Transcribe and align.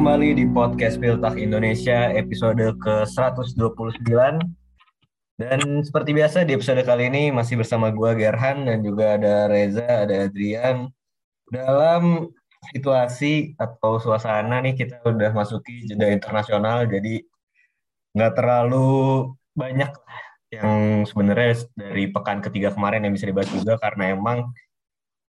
kembali 0.00 0.32
di 0.32 0.48
podcast 0.48 0.96
Piltak 0.96 1.36
Indonesia 1.36 2.08
episode 2.16 2.72
ke-129. 2.80 4.08
Dan 5.36 5.60
seperti 5.84 6.16
biasa 6.16 6.48
di 6.48 6.56
episode 6.56 6.80
kali 6.88 7.12
ini 7.12 7.28
masih 7.28 7.60
bersama 7.60 7.92
gue 7.92 8.16
Gerhan 8.16 8.64
dan 8.64 8.80
juga 8.80 9.20
ada 9.20 9.44
Reza, 9.52 9.84
ada 9.84 10.24
Adrian. 10.24 10.88
Dalam 11.52 12.32
situasi 12.72 13.52
atau 13.60 14.00
suasana 14.00 14.64
nih 14.64 14.72
kita 14.72 15.04
udah 15.04 15.36
masuki 15.36 15.84
jeda 15.84 16.08
internasional 16.08 16.88
jadi 16.88 17.20
nggak 18.16 18.32
terlalu 18.40 19.28
banyak 19.52 19.92
yang 20.48 21.04
sebenarnya 21.04 21.60
dari 21.76 22.08
pekan 22.08 22.40
ketiga 22.40 22.72
kemarin 22.72 23.04
yang 23.04 23.12
bisa 23.12 23.28
dibahas 23.28 23.52
juga 23.52 23.76
karena 23.76 24.16
emang 24.16 24.48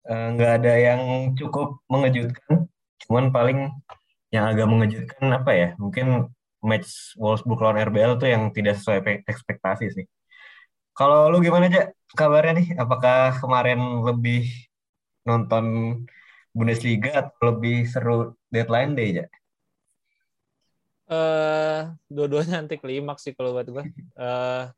eh, 0.07 0.27
nggak 0.31 0.53
ada 0.63 0.75
yang 0.79 1.35
cukup 1.35 1.83
mengejutkan. 1.91 2.71
Cuman 3.03 3.35
paling 3.35 3.67
yang 4.31 4.47
agak 4.47 4.67
mengejutkan 4.71 5.29
apa 5.35 5.51
ya? 5.53 5.69
Mungkin 5.79 6.31
match 6.63 7.17
Wolfsburg 7.19 7.61
lawan 7.61 7.83
RBL 7.83 8.21
tuh 8.21 8.29
yang 8.31 8.55
tidak 8.55 8.79
sesuai 8.79 9.27
ekspektasi 9.27 9.87
sih. 9.91 10.07
Kalau 10.95 11.33
lu 11.33 11.41
gimana 11.41 11.67
aja 11.71 11.91
kabarnya 12.15 12.61
nih? 12.61 12.69
Apakah 12.77 13.39
kemarin 13.41 13.81
lebih 14.05 14.51
nonton 15.25 15.65
Bundesliga 16.51 17.15
atau 17.15 17.55
lebih 17.55 17.87
seru 17.87 18.35
deadline 18.51 18.99
day 18.99 19.09
aja? 19.15 19.27
Uh, 21.11 21.91
dua-duanya 22.07 22.63
nanti 22.63 22.79
klimaks 22.79 23.27
sih 23.27 23.35
kalau 23.35 23.55
buat 23.55 23.67
gue. 23.67 23.85
Uh, 24.21 24.69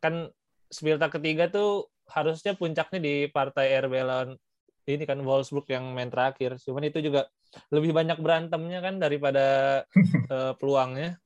kan 0.00 0.32
Spilta 0.72 1.12
ketiga 1.12 1.52
tuh 1.52 1.92
harusnya 2.08 2.56
puncaknya 2.56 2.98
di 3.04 3.14
partai 3.28 3.76
RBL 3.84 4.08
lawan 4.08 4.30
ini 4.88 5.04
kan 5.04 5.20
Wolfsburg 5.20 5.68
yang 5.68 5.92
main 5.92 6.08
terakhir. 6.08 6.56
Cuman 6.56 6.88
itu 6.88 7.04
juga 7.04 7.28
lebih 7.72 7.96
banyak 7.96 8.18
berantemnya 8.20 8.78
kan 8.84 9.00
daripada 9.00 9.46
uh, 10.28 10.52
peluangnya. 10.60 11.16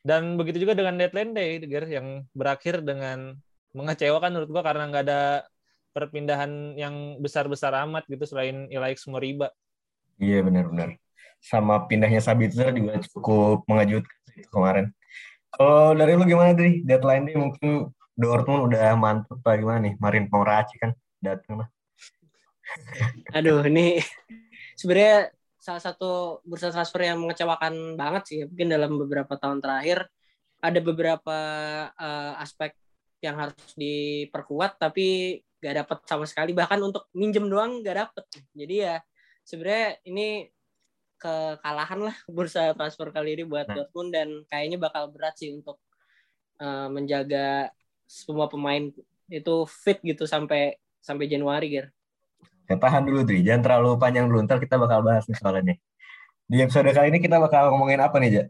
Dan 0.00 0.40
begitu 0.40 0.64
juga 0.64 0.72
dengan 0.72 0.96
deadline 0.96 1.36
day, 1.36 1.60
Ger, 1.68 1.84
yang 1.84 2.24
berakhir 2.32 2.80
dengan 2.80 3.36
mengecewakan 3.76 4.32
menurut 4.32 4.50
gua 4.50 4.62
karena 4.64 4.88
nggak 4.88 5.04
ada 5.06 5.22
perpindahan 5.92 6.78
yang 6.78 7.18
besar-besar 7.20 7.74
amat 7.86 8.06
gitu 8.08 8.24
selain 8.24 8.70
Ilaix 8.72 9.04
Moriba. 9.10 9.52
Iya 10.16 10.40
benar-benar. 10.46 10.96
Sama 11.40 11.84
pindahnya 11.88 12.20
Sabitzer 12.20 12.72
juga 12.72 13.00
cukup 13.12 13.64
mengejutkan 13.68 14.20
itu 14.36 14.48
kemarin. 14.48 14.86
Kalau 15.50 15.92
dari 15.98 16.14
lu 16.14 16.24
gimana 16.24 16.54
nih 16.54 16.86
deadline 16.86 17.26
day 17.26 17.36
mungkin 17.36 17.90
Dortmund 18.14 18.70
udah 18.70 18.94
mantap 18.94 19.40
apa 19.42 19.58
gimana 19.58 19.78
nih? 19.90 19.94
Marin 19.98 20.28
Pongraci 20.30 20.76
kan 20.78 20.94
datang 21.18 21.64
lah. 21.64 21.68
Aduh, 23.34 23.64
ini 23.66 23.98
sebenarnya 24.78 25.32
salah 25.60 25.82
satu 25.82 26.40
bursa 26.42 26.72
transfer 26.72 27.04
yang 27.04 27.20
mengecewakan 27.20 27.94
banget 27.94 28.22
sih 28.24 28.38
mungkin 28.48 28.72
dalam 28.72 28.96
beberapa 28.96 29.36
tahun 29.36 29.60
terakhir 29.60 30.08
ada 30.60 30.80
beberapa 30.80 31.38
uh, 31.92 32.32
aspek 32.40 32.72
yang 33.20 33.36
harus 33.36 33.76
diperkuat 33.76 34.80
tapi 34.80 35.38
gak 35.60 35.84
dapet 35.84 35.98
sama 36.08 36.24
sekali 36.24 36.56
bahkan 36.56 36.80
untuk 36.80 37.12
minjem 37.12 37.44
doang 37.44 37.84
gak 37.84 38.08
dapet 38.08 38.24
jadi 38.56 38.74
ya 38.74 38.94
sebenarnya 39.44 40.00
ini 40.08 40.48
kekalahan 41.20 42.00
lah 42.08 42.16
bursa 42.34 42.72
transfer 42.72 43.12
kali 43.12 43.36
ini 43.36 43.44
buat 43.44 43.68
nah. 43.68 43.84
Dortmund 43.84 44.10
dan 44.16 44.28
kayaknya 44.48 44.80
bakal 44.80 45.12
berat 45.12 45.36
sih 45.36 45.52
untuk 45.52 45.76
uh, 46.64 46.88
menjaga 46.88 47.68
semua 48.08 48.48
pemain 48.48 48.88
itu 49.30 49.54
fit 49.68 50.00
gitu 50.02 50.24
sampai 50.26 50.74
sampai 50.98 51.30
Januari 51.30 51.70
Ger. 51.70 51.86
Ya, 52.70 52.78
tahan 52.78 53.02
dulu, 53.02 53.26
Dri. 53.26 53.42
Jangan 53.42 53.66
terlalu 53.66 53.98
panjang 53.98 54.30
dulu. 54.30 54.46
Ntar 54.46 54.62
kita 54.62 54.78
bakal 54.78 55.02
bahas 55.02 55.26
nih 55.26 55.34
soalnya. 55.34 55.74
Di 56.46 56.62
episode 56.62 56.86
kali 56.94 57.10
ini 57.10 57.18
kita 57.18 57.42
bakal 57.42 57.74
ngomongin 57.74 57.98
apa 57.98 58.22
nih, 58.22 58.30
Ja? 58.30 58.44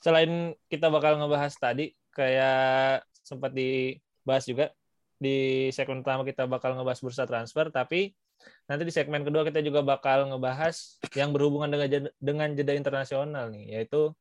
Selain 0.00 0.56
kita 0.72 0.88
bakal 0.88 1.20
ngebahas 1.20 1.52
tadi, 1.52 1.92
kayak 2.16 3.04
sempat 3.20 3.52
dibahas 3.52 4.48
juga, 4.48 4.72
di 5.20 5.68
segmen 5.76 6.00
pertama 6.00 6.24
kita 6.24 6.48
bakal 6.48 6.72
ngebahas 6.72 7.00
bursa 7.04 7.28
transfer, 7.28 7.68
tapi 7.68 8.16
nanti 8.64 8.88
di 8.88 8.92
segmen 8.96 9.20
kedua 9.20 9.44
kita 9.44 9.60
juga 9.60 9.84
bakal 9.84 10.32
ngebahas 10.32 10.96
yang 11.12 11.36
berhubungan 11.36 11.68
dengan 11.68 11.88
jeda, 11.92 12.08
dengan 12.16 12.48
jeda 12.56 12.72
internasional 12.72 13.52
nih, 13.52 13.76
yaitu 13.76 14.16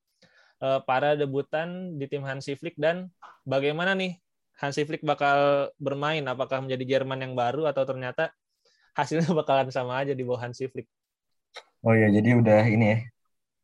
uh, 0.60 0.84
para 0.84 1.16
debutan 1.16 1.96
di 1.96 2.04
tim 2.12 2.28
Hansi 2.28 2.60
Flick 2.60 2.76
dan 2.76 3.08
bagaimana 3.48 3.96
nih 3.96 4.20
Hansi 4.60 4.84
Flick 4.84 5.08
bakal 5.08 5.72
bermain, 5.80 6.28
apakah 6.28 6.60
menjadi 6.60 7.00
Jerman 7.00 7.24
yang 7.24 7.32
baru 7.40 7.72
atau 7.72 7.88
ternyata 7.88 8.36
hasilnya 8.98 9.30
bakalan 9.40 9.70
sama 9.70 10.02
aja 10.02 10.14
di 10.16 10.24
bawah 10.26 10.48
Hansi 10.48 10.70
Flick. 10.70 10.88
Oh 11.86 11.96
iya, 11.96 12.12
jadi 12.12 12.36
udah 12.36 12.68
ini 12.68 12.86
ya, 12.92 12.98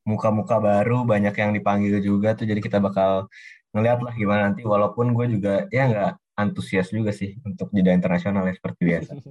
muka-muka 0.07 0.55
baru, 0.61 1.03
banyak 1.03 1.35
yang 1.35 1.51
dipanggil 1.51 1.99
juga 1.99 2.31
tuh, 2.31 2.47
jadi 2.47 2.61
kita 2.63 2.79
bakal 2.79 3.27
ngeliat 3.75 3.99
lah 3.99 4.13
gimana 4.15 4.51
nanti, 4.51 4.63
walaupun 4.63 5.11
gue 5.11 5.35
juga 5.35 5.67
ya 5.67 5.91
nggak 5.91 6.11
antusias 6.39 6.87
juga 6.91 7.11
sih 7.11 7.35
untuk 7.43 7.67
jeda 7.75 7.91
internasional 7.91 8.47
ya, 8.47 8.55
seperti 8.55 8.81
biasa. 8.87 9.11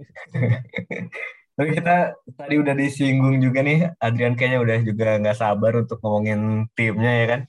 Tapi 1.54 1.70
kita 1.70 2.18
tadi 2.34 2.54
udah 2.58 2.74
disinggung 2.74 3.38
juga 3.38 3.62
nih, 3.62 3.94
Adrian 4.02 4.34
kayaknya 4.34 4.58
udah 4.58 4.78
juga 4.82 5.08
nggak 5.22 5.38
sabar 5.38 5.72
untuk 5.86 6.02
ngomongin 6.02 6.66
timnya 6.74 7.12
ya 7.14 7.26
kan. 7.30 7.40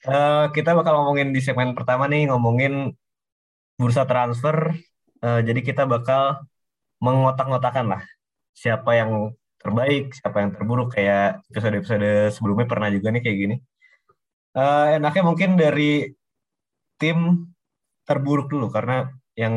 Uh, 0.00 0.44
kita 0.50 0.74
bakal 0.74 0.98
ngomongin 0.98 1.30
di 1.30 1.38
segmen 1.38 1.78
pertama 1.78 2.10
nih, 2.10 2.26
ngomongin 2.26 2.90
bursa 3.78 4.02
transfer. 4.02 4.74
Uh, 5.22 5.40
jadi 5.46 5.60
kita 5.62 5.86
bakal 5.86 6.42
mengotak-ngotakan 7.00 7.96
lah 7.96 8.02
siapa 8.54 8.92
yang 8.96 9.32
terbaik, 9.60 10.16
siapa 10.16 10.40
yang 10.40 10.50
terburuk 10.56 10.96
kayak 10.96 11.44
episode-episode 11.52 12.32
sebelumnya 12.32 12.66
pernah 12.68 12.88
juga 12.88 13.12
nih 13.12 13.22
kayak 13.24 13.38
gini. 13.38 13.56
Uh, 14.56 14.98
enaknya 14.98 15.22
mungkin 15.22 15.50
dari 15.54 16.10
tim 16.98 17.48
terburuk 18.08 18.50
dulu 18.50 18.72
karena 18.72 19.06
yang 19.38 19.54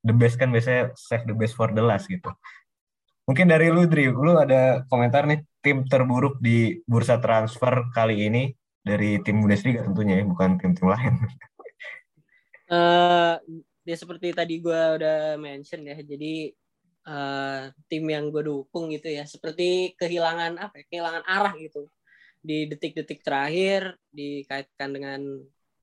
the 0.00 0.14
best 0.14 0.40
kan 0.40 0.48
biasanya 0.48 0.94
save 0.96 1.26
the 1.28 1.36
best 1.36 1.58
for 1.58 1.70
the 1.74 1.82
last 1.82 2.06
gitu. 2.08 2.30
Mungkin 3.26 3.50
dari 3.50 3.70
lu 3.70 3.86
Dri, 3.86 4.10
lu 4.10 4.34
ada 4.34 4.82
komentar 4.90 5.26
nih 5.30 5.46
tim 5.62 5.86
terburuk 5.86 6.42
di 6.42 6.82
bursa 6.82 7.22
transfer 7.22 7.86
kali 7.94 8.26
ini 8.26 8.50
dari 8.82 9.22
tim 9.22 9.38
Bundesliga 9.38 9.86
tentunya 9.86 10.18
ya, 10.18 10.24
bukan 10.26 10.58
tim-tim 10.58 10.90
lain. 10.90 11.14
Uh, 12.66 13.38
ya 13.88 13.94
seperti 13.98 14.34
tadi 14.34 14.58
gue 14.58 14.82
udah 14.98 15.38
mention 15.38 15.86
ya, 15.86 15.94
jadi 16.02 16.50
uh, 17.06 17.70
tim 17.88 18.04
yang 18.06 18.28
gue 18.30 18.42
dukung 18.46 18.90
gitu 18.92 19.08
ya. 19.10 19.24
Seperti 19.26 19.94
kehilangan 19.98 20.58
apa 20.58 20.82
ya, 20.82 20.84
kehilangan 20.90 21.24
arah 21.26 21.54
gitu. 21.58 21.88
Di 22.42 22.66
detik-detik 22.66 23.22
terakhir 23.22 23.94
dikaitkan 24.10 24.90
dengan 24.90 25.20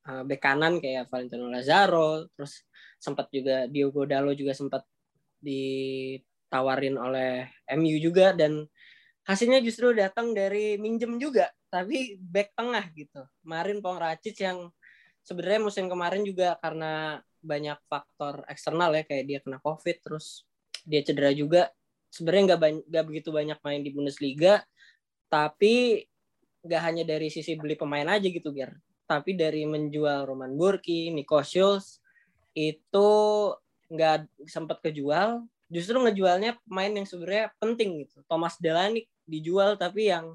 uh, 0.10 0.24
bek 0.26 0.42
kanan 0.42 0.82
kayak 0.84 1.08
Valentino 1.08 1.48
Lazaro 1.48 2.28
terus 2.36 2.66
sempat 3.00 3.32
juga 3.32 3.70
Diogo 3.70 4.04
Dalo 4.04 4.36
juga 4.36 4.52
sempat 4.52 4.84
ditawarin 5.40 7.00
oleh 7.00 7.48
MU 7.80 7.96
juga 8.04 8.36
dan 8.36 8.68
hasilnya 9.24 9.64
justru 9.64 9.96
datang 9.96 10.36
dari 10.36 10.76
minjem 10.76 11.16
juga 11.22 11.48
tapi 11.70 12.18
back 12.18 12.58
tengah 12.58 12.86
gitu. 12.98 13.22
Kemarin 13.46 13.80
Pong 13.80 14.02
Racic 14.02 14.36
yang 14.42 14.74
sebenarnya 15.22 15.62
musim 15.62 15.86
kemarin 15.86 16.26
juga 16.26 16.58
karena 16.58 17.22
banyak 17.40 17.80
faktor 17.88 18.44
eksternal 18.52 18.92
ya 18.98 19.06
kayak 19.08 19.26
dia 19.30 19.40
kena 19.40 19.62
covid 19.64 19.96
terus 20.04 20.49
dia 20.90 21.06
cedera 21.06 21.30
juga. 21.30 21.70
Sebenarnya 22.10 22.58
nggak 22.58 22.90
nggak 22.90 23.06
begitu 23.06 23.30
banyak 23.30 23.62
main 23.62 23.86
di 23.86 23.94
Bundesliga 23.94 24.66
tapi 25.30 26.02
nggak 26.66 26.82
hanya 26.82 27.04
dari 27.06 27.30
sisi 27.30 27.54
beli 27.56 27.78
pemain 27.78 28.10
aja 28.10 28.26
gitu 28.26 28.50
Ger. 28.52 28.74
Tapi 29.06 29.38
dari 29.38 29.64
menjual 29.70 30.26
Roman 30.26 30.58
Burki, 30.58 31.14
Nico 31.14 31.40
Schulz 31.46 32.02
itu 32.58 33.10
nggak 33.94 34.50
sempat 34.50 34.82
kejual. 34.82 35.46
Justru 35.70 36.02
ngejualnya 36.02 36.58
pemain 36.66 36.90
yang 36.90 37.06
sebenarnya 37.06 37.54
penting 37.62 38.06
gitu. 38.06 38.26
Thomas 38.26 38.58
Delaney 38.58 39.06
dijual 39.30 39.78
tapi 39.78 40.10
yang 40.10 40.34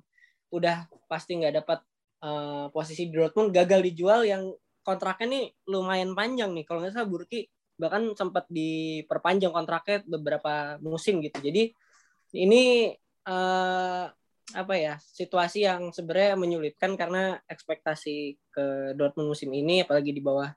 udah 0.54 0.86
pasti 1.10 1.34
nggak 1.34 1.54
dapat 1.58 1.82
uh, 2.22 2.70
posisi 2.70 3.10
di 3.10 3.18
Dortmund 3.18 3.50
gagal 3.50 3.82
dijual 3.82 4.22
yang 4.22 4.54
kontraknya 4.86 5.26
nih 5.26 5.44
lumayan 5.66 6.14
panjang 6.14 6.54
nih. 6.54 6.62
Kalau 6.62 6.86
nggak 6.86 6.94
salah 6.94 7.10
Burki 7.10 7.50
bahkan 7.74 8.14
sempat 8.14 8.46
diperpanjang 8.50 9.50
kontraknya 9.50 10.02
beberapa 10.06 10.78
musim 10.78 11.18
gitu. 11.22 11.38
Jadi 11.42 11.74
ini 12.34 12.94
uh, 13.26 14.06
apa 14.54 14.74
ya 14.76 15.00
situasi 15.00 15.64
yang 15.64 15.90
sebenarnya 15.90 16.36
menyulitkan 16.36 16.94
karena 17.00 17.40
ekspektasi 17.48 18.36
ke 18.52 18.92
Dortmund 18.94 19.32
musim 19.32 19.50
ini 19.56 19.82
apalagi 19.82 20.12
di 20.12 20.20
bawah 20.20 20.52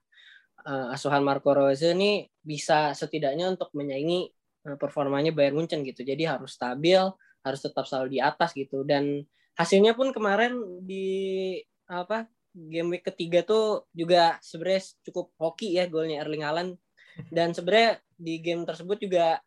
uh, 0.68 0.94
asuhan 0.94 1.24
Marco 1.24 1.56
Rose 1.56 1.96
ini 1.96 2.28
bisa 2.44 2.92
setidaknya 2.92 3.48
untuk 3.56 3.72
menyaingi 3.74 4.28
uh, 4.68 4.78
performanya 4.78 5.31
Bayern 5.31 5.56
Munchen 5.56 5.81
gitu. 5.88 6.04
Jadi 6.04 6.28
harus 6.28 6.54
stabil 6.60 7.00
harus 7.46 7.62
tetap 7.63 7.88
selalu 7.88 8.18
di 8.18 8.20
atas 8.20 8.52
gitu. 8.52 8.84
Dan 8.84 9.24
hasilnya 9.56 9.96
pun 9.96 10.12
kemarin 10.12 10.84
di 10.84 11.58
apa 11.88 12.28
game 12.52 12.98
week 12.98 13.06
ketiga 13.08 13.46
tuh 13.46 13.88
juga 13.96 14.36
sebenarnya 14.44 14.81
cukup 15.08 15.31
hoki 15.40 15.78
ya 15.78 15.88
golnya 15.88 16.25
Erling 16.25 16.44
Haaland 16.44 16.72
dan 17.34 17.54
sebenarnya 17.54 18.02
di 18.18 18.42
game 18.42 18.66
tersebut 18.66 18.98
juga 19.02 19.42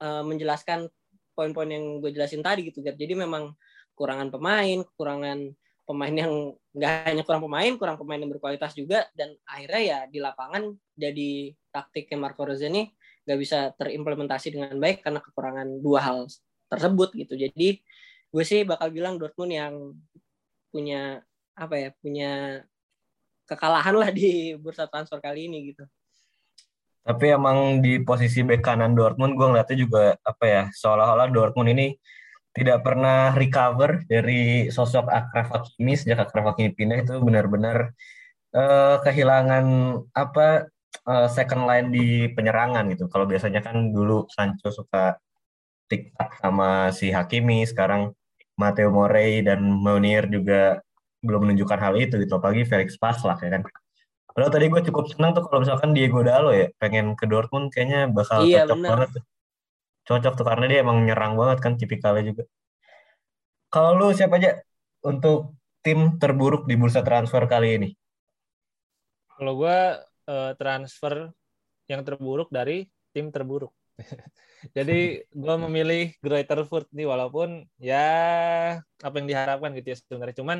uh, 0.00 0.22
menjelaskan 0.24 0.88
poin-poin 1.32 1.68
yang 1.68 2.00
gue 2.04 2.12
jelasin 2.12 2.44
tadi 2.44 2.68
gitu 2.68 2.84
kan 2.84 2.92
jadi 2.96 3.16
memang 3.16 3.56
kekurangan 3.92 4.32
pemain, 4.32 4.78
kekurangan 4.82 5.38
pemain 5.84 6.14
yang 6.14 6.56
nggak 6.72 6.92
hanya 7.12 7.22
kurang 7.26 7.42
pemain, 7.44 7.72
kurang 7.76 7.96
pemain 8.00 8.18
yang 8.18 8.32
berkualitas 8.32 8.72
juga, 8.72 9.04
dan 9.12 9.36
akhirnya 9.44 9.82
ya 9.82 9.98
di 10.08 10.18
lapangan 10.22 10.72
jadi 10.96 11.52
taktiknya 11.68 12.16
Marco 12.18 12.48
Rose 12.48 12.64
ini 12.64 12.88
nggak 13.22 13.38
bisa 13.38 13.70
terimplementasi 13.76 14.48
dengan 14.56 14.74
baik 14.80 15.04
karena 15.04 15.20
kekurangan 15.22 15.68
dua 15.78 16.00
hal 16.02 16.18
tersebut 16.72 17.14
gitu. 17.14 17.34
Jadi 17.36 17.78
gue 18.32 18.44
sih 18.46 18.64
bakal 18.64 18.88
bilang 18.90 19.20
Dortmund 19.20 19.52
yang 19.52 19.74
punya 20.72 21.20
apa 21.52 21.74
ya 21.76 21.88
punya 22.00 22.64
kekalahan 23.44 23.92
lah 23.92 24.08
di 24.08 24.56
bursa 24.56 24.88
transfer 24.88 25.20
kali 25.20 25.46
ini 25.52 25.74
gitu. 25.76 25.84
Tapi 27.02 27.34
emang 27.34 27.82
di 27.82 27.98
posisi 28.02 28.46
bek 28.46 28.62
kanan 28.62 28.94
Dortmund 28.94 29.34
gue 29.34 29.46
ngeliatnya 29.50 29.78
juga 29.78 30.02
apa 30.22 30.44
ya 30.46 30.62
seolah-olah 30.70 31.28
Dortmund 31.34 31.74
ini 31.74 31.98
tidak 32.52 32.84
pernah 32.84 33.32
recover 33.34 34.04
dari 34.06 34.68
sosok 34.68 35.08
Akraf 35.08 35.48
Hakimi 35.50 35.98
sejak 35.98 36.28
Akraf 36.28 36.52
Hakimi 36.52 36.70
pindah 36.76 37.02
itu 37.02 37.16
benar-benar 37.18 37.90
uh, 38.54 38.96
kehilangan 39.02 39.64
apa 40.12 40.68
uh, 41.08 41.28
second 41.32 41.64
line 41.64 41.88
di 41.90 42.06
penyerangan 42.36 42.84
gitu. 42.92 43.08
Kalau 43.08 43.24
biasanya 43.24 43.60
kan 43.64 43.90
dulu 43.90 44.28
Sancho 44.28 44.68
suka 44.70 45.16
tiktok 45.88 46.38
sama 46.40 46.92
si 46.94 47.10
Hakimi, 47.12 47.64
sekarang 47.66 48.12
Matteo 48.60 48.92
Morey 48.92 49.40
dan 49.44 49.64
Meunier 49.64 50.28
juga 50.28 50.80
belum 51.24 51.48
menunjukkan 51.48 51.78
hal 51.80 51.94
itu 51.98 52.14
gitu. 52.20 52.32
Apalagi 52.36 52.68
Felix 52.68 52.94
Paslak 53.00 53.40
ya 53.42 53.58
kan. 53.58 53.62
Padahal 54.32 54.52
tadi 54.52 54.66
gue 54.72 54.80
cukup 54.88 55.04
senang 55.12 55.36
tuh 55.36 55.44
kalau 55.44 55.60
misalkan 55.60 55.92
Diego 55.92 56.24
Dalo 56.24 56.56
ya 56.56 56.72
pengen 56.80 57.12
ke 57.12 57.28
Dortmund 57.28 57.68
kayaknya 57.68 58.08
bakal 58.08 58.48
iya, 58.48 58.64
cocok 58.64 58.76
bener. 58.80 58.90
banget 58.90 59.08
tuh. 59.12 59.24
Cocok 60.02 60.32
tuh 60.40 60.46
karena 60.48 60.64
dia 60.66 60.78
emang 60.80 60.98
nyerang 61.04 61.36
banget 61.36 61.58
kan 61.60 61.72
tipikalnya 61.76 62.24
juga. 62.32 62.44
Kalau 63.68 63.96
lu 63.96 64.08
siapa 64.16 64.40
aja 64.40 64.60
untuk 65.04 65.56
tim 65.84 66.16
terburuk 66.16 66.64
di 66.64 66.74
bursa 66.80 67.04
transfer 67.04 67.44
kali 67.44 67.68
ini? 67.76 67.88
Kalau 69.36 69.52
gue 69.60 69.78
uh, 70.28 70.52
transfer 70.56 71.28
yang 71.90 72.00
terburuk 72.06 72.48
dari 72.48 72.88
tim 73.12 73.28
terburuk. 73.28 73.72
Jadi 74.76 75.20
gue 75.28 75.54
memilih 75.68 76.14
Greater 76.22 76.64
nih 76.94 77.06
walaupun 77.06 77.66
ya 77.82 78.08
apa 78.80 79.14
yang 79.18 79.28
diharapkan 79.28 79.74
gitu 79.76 79.92
ya 79.92 79.96
sebenarnya. 79.98 80.36
Cuman 80.40 80.58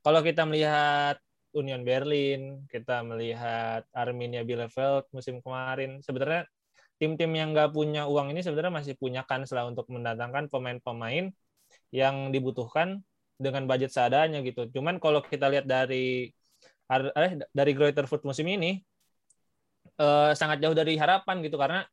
kalau 0.00 0.20
kita 0.24 0.42
melihat 0.48 1.20
Union 1.56 1.82
Berlin, 1.82 2.68
kita 2.68 3.00
melihat 3.00 3.88
Arminia 3.96 4.44
Bielefeld 4.44 5.08
musim 5.10 5.40
kemarin, 5.40 6.04
sebenarnya 6.04 6.44
tim-tim 7.00 7.32
yang 7.32 7.52
nggak 7.52 7.72
punya 7.72 8.08
uang 8.08 8.32
ini 8.32 8.40
sebenarnya 8.44 8.72
masih 8.72 8.94
punya 8.96 9.24
kans 9.24 9.52
lah 9.52 9.68
untuk 9.68 9.88
mendatangkan 9.92 10.48
pemain-pemain 10.52 11.32
yang 11.92 12.32
dibutuhkan 12.32 13.00
dengan 13.36 13.68
budget 13.68 13.92
seadanya 13.92 14.40
gitu. 14.44 14.68
Cuman 14.72 14.96
kalau 15.00 15.20
kita 15.20 15.48
lihat 15.52 15.68
dari 15.68 16.32
eh, 16.92 17.32
dari 17.52 17.72
Greater 17.76 18.08
Foot 18.08 18.24
musim 18.24 18.48
ini 18.48 18.80
eh, 20.00 20.32
sangat 20.32 20.60
jauh 20.64 20.76
dari 20.76 20.96
harapan 20.96 21.44
gitu. 21.44 21.60
Karena 21.60 21.84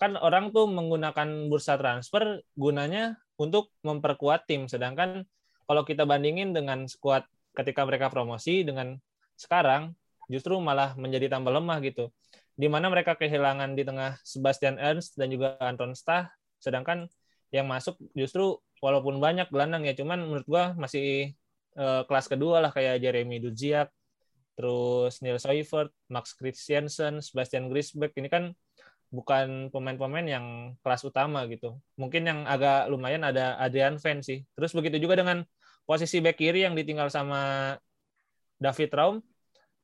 kan 0.00 0.16
orang 0.16 0.52
tuh 0.52 0.64
menggunakan 0.68 1.48
bursa 1.48 1.76
transfer 1.76 2.40
gunanya 2.56 3.16
untuk 3.40 3.72
memperkuat 3.84 4.44
tim. 4.48 4.68
Sedangkan 4.68 5.24
kalau 5.64 5.82
kita 5.84 6.04
bandingin 6.04 6.52
dengan 6.52 6.84
skuad 6.84 7.24
ketika 7.56 7.84
mereka 7.88 8.12
promosi 8.12 8.62
dengan 8.64 8.96
sekarang 9.40 9.96
justru 10.28 10.60
malah 10.60 10.92
menjadi 11.00 11.32
tambah 11.32 11.48
lemah 11.48 11.80
gitu. 11.80 12.12
Di 12.60 12.68
mana 12.68 12.92
mereka 12.92 13.16
kehilangan 13.16 13.72
di 13.72 13.88
tengah 13.88 14.20
Sebastian 14.20 14.76
Ernst 14.76 15.16
dan 15.16 15.32
juga 15.32 15.56
Anton 15.64 15.96
Stah, 15.96 16.28
sedangkan 16.60 17.08
yang 17.48 17.64
masuk 17.64 17.96
justru 18.12 18.60
walaupun 18.84 19.16
banyak 19.16 19.48
gelandang 19.48 19.88
ya, 19.88 19.96
cuman 19.96 20.20
menurut 20.20 20.44
gua 20.44 20.76
masih 20.76 21.32
eh, 21.74 22.02
kelas 22.04 22.28
kedua 22.28 22.60
lah 22.60 22.70
kayak 22.70 23.00
Jeremy 23.00 23.40
Dudziak, 23.40 23.88
terus 24.60 25.24
Neil 25.24 25.40
Seifert, 25.40 25.88
Max 26.12 26.36
Christiansen, 26.36 27.24
Sebastian 27.24 27.72
Grisbeck 27.72 28.12
ini 28.20 28.28
kan 28.28 28.52
bukan 29.10 29.72
pemain-pemain 29.74 30.22
yang 30.22 30.46
kelas 30.84 31.02
utama 31.02 31.48
gitu. 31.50 31.80
Mungkin 31.98 32.22
yang 32.28 32.40
agak 32.46 32.86
lumayan 32.92 33.26
ada 33.26 33.58
Adrian 33.58 33.98
Van 33.98 34.22
sih. 34.22 34.46
Terus 34.54 34.70
begitu 34.76 35.02
juga 35.02 35.18
dengan 35.18 35.42
posisi 35.88 36.22
back 36.22 36.38
kiri 36.38 36.62
yang 36.62 36.78
ditinggal 36.78 37.10
sama 37.10 37.74
David 38.60 38.90
Raum 38.92 39.16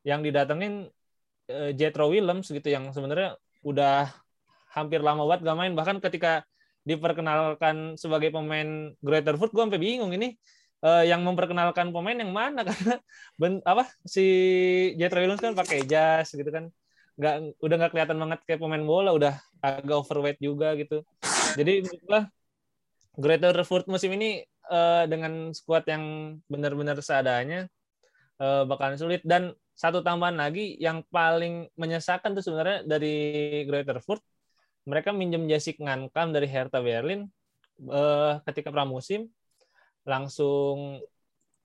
yang 0.05 0.21
didatengin 0.23 0.93
uh, 1.51 1.71
Jethro 1.75 2.13
Willems 2.13 2.53
gitu 2.53 2.69
yang 2.69 2.93
sebenarnya 2.93 3.41
udah 3.65 4.13
hampir 4.71 5.01
lama 5.01 5.25
banget 5.25 5.49
gak 5.49 5.59
main. 5.59 5.73
Bahkan 5.73 5.99
ketika 6.05 6.45
diperkenalkan 6.87 7.99
sebagai 7.99 8.31
pemain 8.31 8.95
Greater 9.03 9.35
Foot 9.35 9.51
gue 9.51 9.65
sampai 9.65 9.83
bingung 9.83 10.15
ini 10.15 10.37
uh, 10.85 11.03
yang 11.03 11.25
memperkenalkan 11.25 11.91
pemain 11.91 12.15
yang 12.15 12.31
mana? 12.31 12.63
Karena 12.69 13.01
ben, 13.41 13.65
apa 13.65 13.89
si 14.05 14.23
Jethro 15.01 15.19
Willems 15.19 15.43
kan 15.43 15.57
pakai 15.57 15.89
jas 15.89 16.31
gitu 16.31 16.47
kan. 16.53 16.71
Nggak 17.17 17.35
udah 17.65 17.77
nggak 17.81 17.91
kelihatan 17.97 18.17
banget 18.21 18.41
kayak 18.45 18.61
pemain 18.61 18.85
bola 18.85 19.11
udah 19.17 19.35
agak 19.65 19.97
overweight 20.05 20.39
juga 20.39 20.77
gitu. 20.77 21.03
Jadi 21.57 21.83
gue 21.83 22.21
Greater 23.17 23.57
Foot 23.65 23.89
musim 23.89 24.13
ini 24.13 24.45
uh, 24.69 25.09
dengan 25.09 25.51
skuad 25.57 25.89
yang 25.89 26.37
benar-benar 26.47 27.01
seadanya 27.01 27.67
uh, 28.41 28.65
bakalan 28.69 28.99
sulit. 28.99 29.23
Dan 29.25 29.53
satu 29.77 30.01
tambahan 30.01 30.41
lagi 30.41 30.77
yang 30.81 31.05
paling 31.13 31.69
menyesakan 31.77 32.33
tuh 32.33 32.45
sebenarnya 32.45 32.85
dari 32.89 33.15
Greater 33.69 34.01
Furt 34.01 34.25
mereka 34.87 35.11
minjem 35.11 35.45
Jessic 35.51 35.83
Ngankam 35.83 36.31
dari 36.31 36.47
Hertha 36.47 36.79
Berlin 36.79 37.27
uh, 37.91 38.39
ketika 38.47 38.71
pramusim 38.71 39.29
langsung 40.07 41.03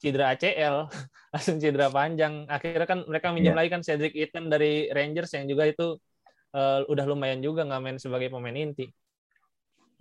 cedera 0.01 0.33
ACL 0.33 0.89
langsung 1.33 1.62
cedera 1.62 1.88
panjang. 1.94 2.50
Akhirnya 2.50 2.89
kan 2.89 3.06
mereka 3.06 3.29
minjem 3.31 3.53
yeah. 3.53 3.59
lagi 3.62 3.69
kan 3.69 3.81
Cedric 3.85 4.18
Itten 4.18 4.50
dari 4.50 4.89
Rangers 4.89 5.31
yang 5.38 5.45
juga 5.45 5.69
itu 5.69 5.95
uh, 6.57 6.81
udah 6.89 7.06
lumayan 7.06 7.39
juga 7.39 7.63
nggak 7.63 7.81
main 7.81 7.97
sebagai 8.01 8.33
pemain 8.33 8.57
inti. 8.57 8.89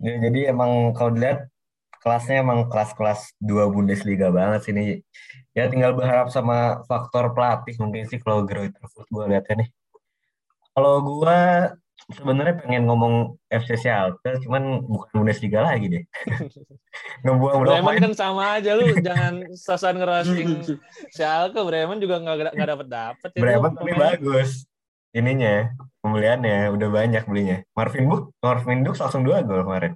Ya, 0.01 0.17
jadi 0.17 0.49
emang 0.49 0.97
kalau 0.97 1.13
dilihat 1.13 1.45
kelasnya 2.01 2.41
emang 2.41 2.67
kelas-kelas 2.67 3.37
dua 3.37 3.69
Bundesliga 3.69 4.33
banget 4.33 4.65
sih 4.65 4.73
ini. 4.73 4.99
Ya 5.53 5.69
tinggal 5.69 5.93
berharap 5.93 6.33
sama 6.33 6.81
faktor 6.89 7.31
pelatih 7.37 7.77
mungkin 7.77 8.09
sih 8.09 8.17
kalau 8.17 8.43
Greuther 8.43 8.83
Foot 8.89 9.07
gue 9.07 9.25
lihatnya 9.29 9.63
nih. 9.63 9.69
Kalau 10.73 11.03
gue 11.03 11.39
sebenarnya 12.09 12.55
pengen 12.65 12.89
ngomong 12.89 13.37
FC 13.47 13.77
Schalke, 13.77 14.41
cuman 14.41 14.81
bukan 14.81 15.11
Bundesliga 15.21 15.61
lagi 15.61 15.87
deh. 15.87 16.03
Ngebuang 17.23 17.61
berapa 17.61 17.85
Bremen 17.85 17.97
kan 18.09 18.13
sama 18.17 18.57
aja 18.57 18.73
lu, 18.73 18.89
jangan 18.97 19.45
sasaran 19.69 20.01
ngerasing 20.01 20.65
Schalke, 21.13 21.61
Bremen 21.61 22.01
juga 22.01 22.17
nggak 22.17 22.57
nggak 22.57 22.69
dapet 22.73 22.87
dapet. 22.89 23.29
Bremen 23.37 23.71
tapi 23.77 23.93
bagus 23.93 24.65
ininya 25.11 25.67
pembeliannya 25.99 26.71
udah 26.71 26.89
banyak 26.89 27.23
belinya. 27.27 27.57
Marvin 27.75 28.07
Buk, 28.07 28.31
Marvin 28.39 28.81
Dux 28.81 28.97
langsung 28.99 29.27
dua 29.27 29.43
gol 29.43 29.63
kemarin. 29.67 29.93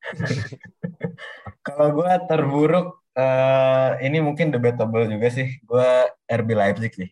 Kalau 1.66 1.86
gue 1.92 2.12
terburuk, 2.26 3.00
uh, 3.16 4.00
ini 4.00 4.18
mungkin 4.24 4.52
debatable 4.54 5.06
juga 5.06 5.28
sih. 5.28 5.60
Gue 5.64 6.08
RB 6.26 6.48
Leipzig 6.56 6.92
sih. 6.96 7.10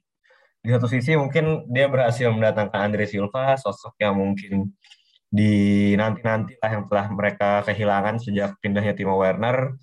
Di 0.59 0.68
satu 0.75 0.90
sisi 0.90 1.14
mungkin 1.14 1.68
dia 1.71 1.87
berhasil 1.87 2.28
mendatangkan 2.28 2.90
Andre 2.90 3.07
Silva, 3.07 3.54
sosok 3.57 3.95
yang 4.02 4.18
mungkin 4.18 4.75
di 5.28 5.92
nanti-nanti 5.92 6.57
lah 6.57 6.71
yang 6.73 6.85
telah 6.88 7.07
mereka 7.12 7.50
kehilangan 7.68 8.16
sejak 8.21 8.57
pindahnya 8.64 8.97
Timo 8.97 9.21
Werner. 9.21 9.76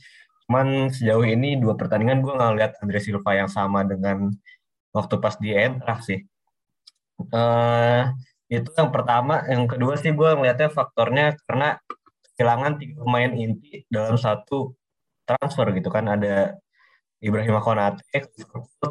Cuman 0.45 0.93
sejauh 0.93 1.25
ini 1.25 1.57
dua 1.57 1.73
pertandingan 1.77 2.21
gue 2.21 2.33
nggak 2.33 2.53
lihat 2.57 2.71
Andre 2.81 2.99
Silva 3.01 3.31
yang 3.33 3.49
sama 3.49 3.81
dengan 3.85 4.29
waktu 4.93 5.15
pas 5.21 5.35
di 5.37 5.53
Eintracht 5.53 6.05
sih. 6.05 6.19
Uh, 7.31 8.11
itu 8.51 8.69
yang 8.77 8.91
pertama, 8.93 9.41
yang 9.49 9.65
kedua 9.65 9.97
sih 9.97 10.11
gue 10.13 10.29
ngeliatnya 10.37 10.69
faktornya 10.69 11.33
karena 11.47 11.79
kehilangan 12.35 12.77
tiga 12.77 13.01
pemain 13.01 13.31
inti 13.31 13.87
dalam 13.87 14.19
satu 14.19 14.75
transfer 15.25 15.71
gitu 15.73 15.89
kan. 15.89 16.05
Ada 16.11 16.59
Ibrahim 17.23 17.57
Konate 17.63 18.03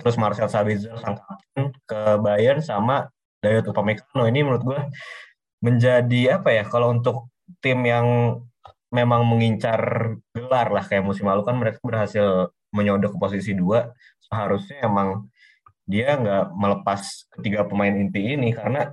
terus 0.00 0.16
Marcel 0.18 0.50
Sabitzer 0.50 0.96
sang 0.98 1.20
kapten 1.20 1.70
ke 1.86 2.00
Bayern 2.18 2.64
sama 2.64 3.06
Dayot 3.38 3.68
Upamecano. 3.70 4.26
Ini 4.26 4.40
menurut 4.42 4.64
gue 4.64 4.80
menjadi 5.60 6.40
apa 6.40 6.50
ya 6.50 6.64
kalau 6.66 6.90
untuk 6.90 7.30
tim 7.60 7.84
yang 7.84 8.40
memang 8.90 9.26
mengincar 9.28 9.80
gelar 10.32 10.68
lah 10.72 10.84
kayak 10.86 11.04
musim 11.04 11.26
lalu 11.28 11.42
kan 11.44 11.56
mereka 11.58 11.78
berhasil 11.84 12.50
menyodok 12.74 13.14
ke 13.14 13.18
posisi 13.20 13.52
dua. 13.54 13.92
Seharusnya 14.24 14.88
emang 14.88 15.28
dia 15.84 16.16
nggak 16.16 16.56
melepas 16.56 17.28
ketiga 17.38 17.68
pemain 17.68 17.92
inti 17.92 18.34
ini 18.34 18.56
karena 18.56 18.88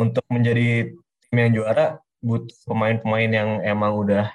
untuk 0.00 0.24
menjadi 0.32 0.88
tim 1.28 1.36
yang 1.36 1.52
juara 1.52 2.00
butuh 2.20 2.56
pemain-pemain 2.68 3.30
yang 3.32 3.50
emang 3.64 3.92
udah 3.96 4.28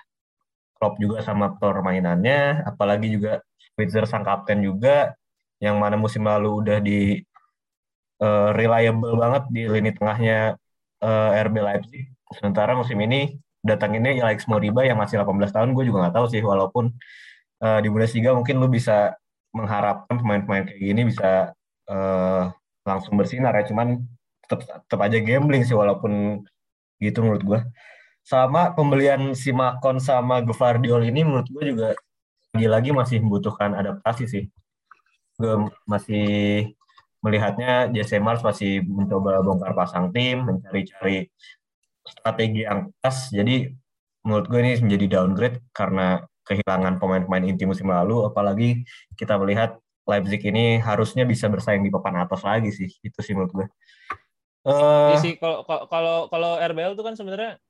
klop 0.78 0.98
juga 1.00 1.22
sama 1.24 1.56
permainannya, 1.56 2.66
apalagi 2.66 3.08
juga 3.14 3.42
Spitzer 3.62 4.06
sang 4.10 4.26
kapten 4.26 4.62
juga, 4.62 5.16
yang 5.64 5.80
mana 5.80 5.96
musim 5.96 6.26
lalu 6.28 6.62
udah 6.62 6.78
di 6.84 7.24
uh, 8.22 8.52
reliable 8.52 9.16
banget 9.16 9.44
di 9.50 9.64
lini 9.72 9.92
tengahnya 9.96 10.60
uh, 11.02 11.32
eh, 11.34 11.46
RB 11.48 11.56
Leipzig. 11.64 12.06
Sementara 12.36 12.76
musim 12.76 13.00
ini 13.00 13.40
datanginnya 13.64 14.22
Alex 14.22 14.46
Moriba 14.52 14.84
yang 14.84 15.00
masih 15.00 15.22
18 15.22 15.56
tahun, 15.56 15.70
gue 15.74 15.84
juga 15.88 16.06
nggak 16.06 16.16
tahu 16.18 16.28
sih, 16.30 16.42
walaupun 16.44 16.92
uh, 17.64 17.80
di 17.80 17.88
Bundesliga 17.88 18.36
mungkin 18.36 18.60
lu 18.60 18.68
bisa 18.68 19.16
mengharapkan 19.56 20.20
pemain-pemain 20.20 20.68
kayak 20.68 20.82
gini 20.84 21.02
bisa 21.08 21.56
uh, 21.88 22.52
langsung 22.84 23.16
bersinar 23.16 23.56
ya 23.56 23.64
cuman 23.72 24.04
tetap 24.44 24.68
tetap 24.68 25.00
aja 25.00 25.18
gambling 25.24 25.64
sih 25.64 25.74
walaupun 25.74 26.44
gitu 27.00 27.24
menurut 27.24 27.44
gue 27.44 27.60
sama 28.26 28.74
pembelian 28.74 29.38
si 29.38 29.54
Makon 29.54 30.02
sama 30.02 30.42
Gvardiol 30.42 31.06
ini 31.14 31.22
menurut 31.22 31.46
gue 31.46 31.64
juga 31.70 31.88
lagi-lagi 32.58 32.90
masih 32.90 33.18
membutuhkan 33.22 33.78
adaptasi 33.78 34.26
sih. 34.26 34.44
Gue 35.38 35.70
masih 35.86 36.26
melihatnya 37.22 37.94
Jesse 37.94 38.18
Mars 38.18 38.42
masih 38.42 38.82
mencoba 38.82 39.46
bongkar 39.46 39.78
pasang 39.78 40.10
tim 40.10 40.42
mencari-cari 40.42 41.30
strategi 42.02 42.66
yang 42.66 42.90
pas. 42.98 43.30
Jadi 43.30 43.70
menurut 44.26 44.50
gue 44.50 44.60
ini 44.64 44.74
menjadi 44.82 45.06
downgrade 45.22 45.58
karena 45.70 46.26
kehilangan 46.50 46.98
pemain-pemain 46.98 47.46
inti 47.46 47.70
musim 47.70 47.94
lalu. 47.94 48.26
Apalagi 48.26 48.82
kita 49.14 49.38
melihat 49.38 49.78
Leipzig 50.10 50.42
ini 50.50 50.82
harusnya 50.82 51.30
bisa 51.30 51.46
bersaing 51.46 51.86
di 51.86 51.94
papan 51.94 52.26
atas 52.26 52.42
lagi 52.42 52.74
sih. 52.74 52.90
Itu 53.06 53.22
sih 53.22 53.38
menurut 53.38 53.54
gue. 53.54 53.68
Uh, 54.66 55.14
sih 55.22 55.38
kalau 55.38 55.62
kalau 55.66 56.26
kalau 56.26 56.58
RBL 56.58 56.98
itu 56.98 57.04
kan 57.06 57.14
sebenarnya 57.14 57.62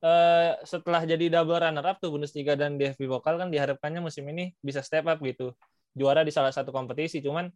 uh, 0.00 0.56
setelah 0.64 1.04
jadi 1.04 1.28
double 1.28 1.60
runner 1.60 1.84
up 1.84 2.00
tuh 2.00 2.08
Bundesliga 2.08 2.56
dan 2.56 2.80
DFB 2.80 3.04
Pokal 3.04 3.36
kan 3.36 3.52
diharapkannya 3.52 4.00
musim 4.00 4.24
ini 4.32 4.56
bisa 4.64 4.80
step 4.80 5.04
up 5.04 5.20
gitu. 5.20 5.52
Juara 5.92 6.24
di 6.24 6.32
salah 6.32 6.54
satu 6.54 6.72
kompetisi 6.72 7.20
cuman 7.20 7.50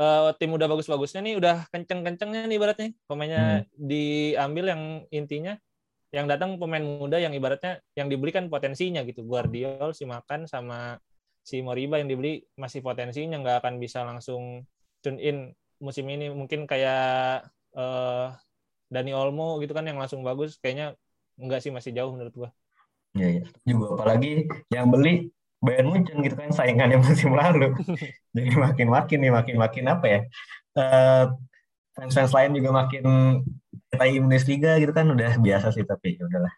uh, 0.00 0.34
tim 0.36 0.50
udah 0.50 0.66
bagus-bagusnya 0.66 1.22
nih 1.22 1.34
udah 1.38 1.56
kenceng-kencengnya 1.70 2.50
nih 2.50 2.56
ibaratnya. 2.58 2.88
Pemainnya 3.06 3.42
hmm. 3.62 3.66
diambil 3.78 4.64
yang 4.74 4.82
intinya 5.14 5.54
yang 6.14 6.30
datang 6.30 6.56
pemain 6.56 6.80
muda 6.80 7.18
yang 7.20 7.34
ibaratnya 7.34 7.82
yang 7.94 8.10
dibelikan 8.10 8.50
potensinya 8.50 9.06
gitu. 9.06 9.22
Guardiol 9.22 9.92
si 9.94 10.02
Makan 10.02 10.50
sama 10.50 10.96
si 11.46 11.62
Moriba 11.62 12.02
yang 12.02 12.10
dibeli 12.10 12.42
masih 12.58 12.82
potensinya. 12.82 13.38
Nggak 13.38 13.62
akan 13.62 13.74
bisa 13.78 14.02
langsung 14.02 14.64
tune 14.98 15.20
in 15.20 15.36
musim 15.78 16.08
ini. 16.08 16.32
Mungkin 16.32 16.64
kayak 16.64 17.46
uh, 17.76 18.32
Dani 18.90 19.12
Olmo 19.12 19.60
gitu 19.60 19.76
kan 19.76 19.84
yang 19.84 20.00
langsung 20.00 20.24
bagus 20.24 20.56
kayaknya 20.58 20.96
enggak 21.36 21.60
sih 21.60 21.70
masih 21.70 21.92
jauh 21.92 22.10
menurut 22.16 22.34
gua. 22.34 22.50
Iya, 23.16 23.40
ya. 23.40 23.44
juga 23.64 23.96
apalagi 23.96 24.44
yang 24.68 24.92
beli 24.92 25.32
Bayern 25.64 25.88
Munchen 25.88 26.20
gitu 26.20 26.36
kan 26.36 26.52
saingannya 26.52 27.00
musim 27.04 27.32
lalu. 27.32 27.72
Jadi 28.36 28.50
makin-makin 28.56 29.18
nih 29.20 29.32
makin-makin 29.32 29.84
apa 29.88 30.06
ya? 30.06 30.20
Uh, 30.76 31.24
fans-fans 31.96 32.32
lain 32.36 32.52
juga 32.60 32.70
makin 32.76 33.04
kayak 33.88 34.20
Bundesliga 34.20 34.76
gitu 34.76 34.92
kan 34.92 35.08
udah 35.08 35.40
biasa 35.40 35.72
sih 35.72 35.84
tapi 35.88 36.20
ya 36.20 36.28
udahlah. 36.28 36.54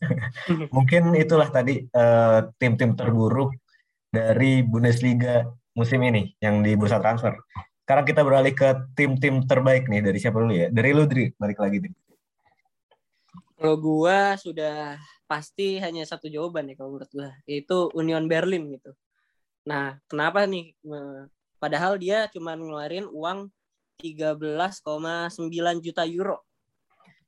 Mungkin 0.76 1.12
itulah 1.20 1.52
tadi 1.52 1.84
uh, 1.92 2.48
tim-tim 2.56 2.96
terburuk 2.96 3.52
dari 4.08 4.64
Bundesliga 4.64 5.44
musim 5.76 6.00
ini 6.02 6.32
yang 6.40 6.64
di 6.64 6.72
bursa 6.74 6.98
transfer. 6.98 7.36
Sekarang 7.90 8.06
kita 8.06 8.22
beralih 8.22 8.54
ke 8.54 8.70
tim-tim 8.94 9.42
terbaik 9.50 9.90
nih 9.90 9.98
dari 9.98 10.22
siapa 10.22 10.38
dulu 10.38 10.54
ya? 10.54 10.70
Dari 10.70 10.94
lu 10.94 11.10
Dri, 11.10 11.26
balik 11.34 11.58
lagi 11.58 11.82
Dri. 11.82 11.90
Kalau 13.58 13.74
gua 13.82 14.38
sudah 14.38 14.94
pasti 15.26 15.82
hanya 15.82 16.06
satu 16.06 16.30
jawaban 16.30 16.70
ya 16.70 16.78
kalau 16.78 16.94
menurut 16.94 17.10
gua, 17.10 17.34
yaitu 17.50 17.90
Union 17.98 18.30
Berlin 18.30 18.78
gitu. 18.78 18.94
Nah, 19.66 19.98
kenapa 20.06 20.46
nih? 20.46 20.70
Padahal 21.58 21.98
dia 21.98 22.30
cuma 22.30 22.54
ngeluarin 22.54 23.10
uang 23.10 23.50
13,9 23.98 24.70
juta 25.82 26.06
euro. 26.06 26.46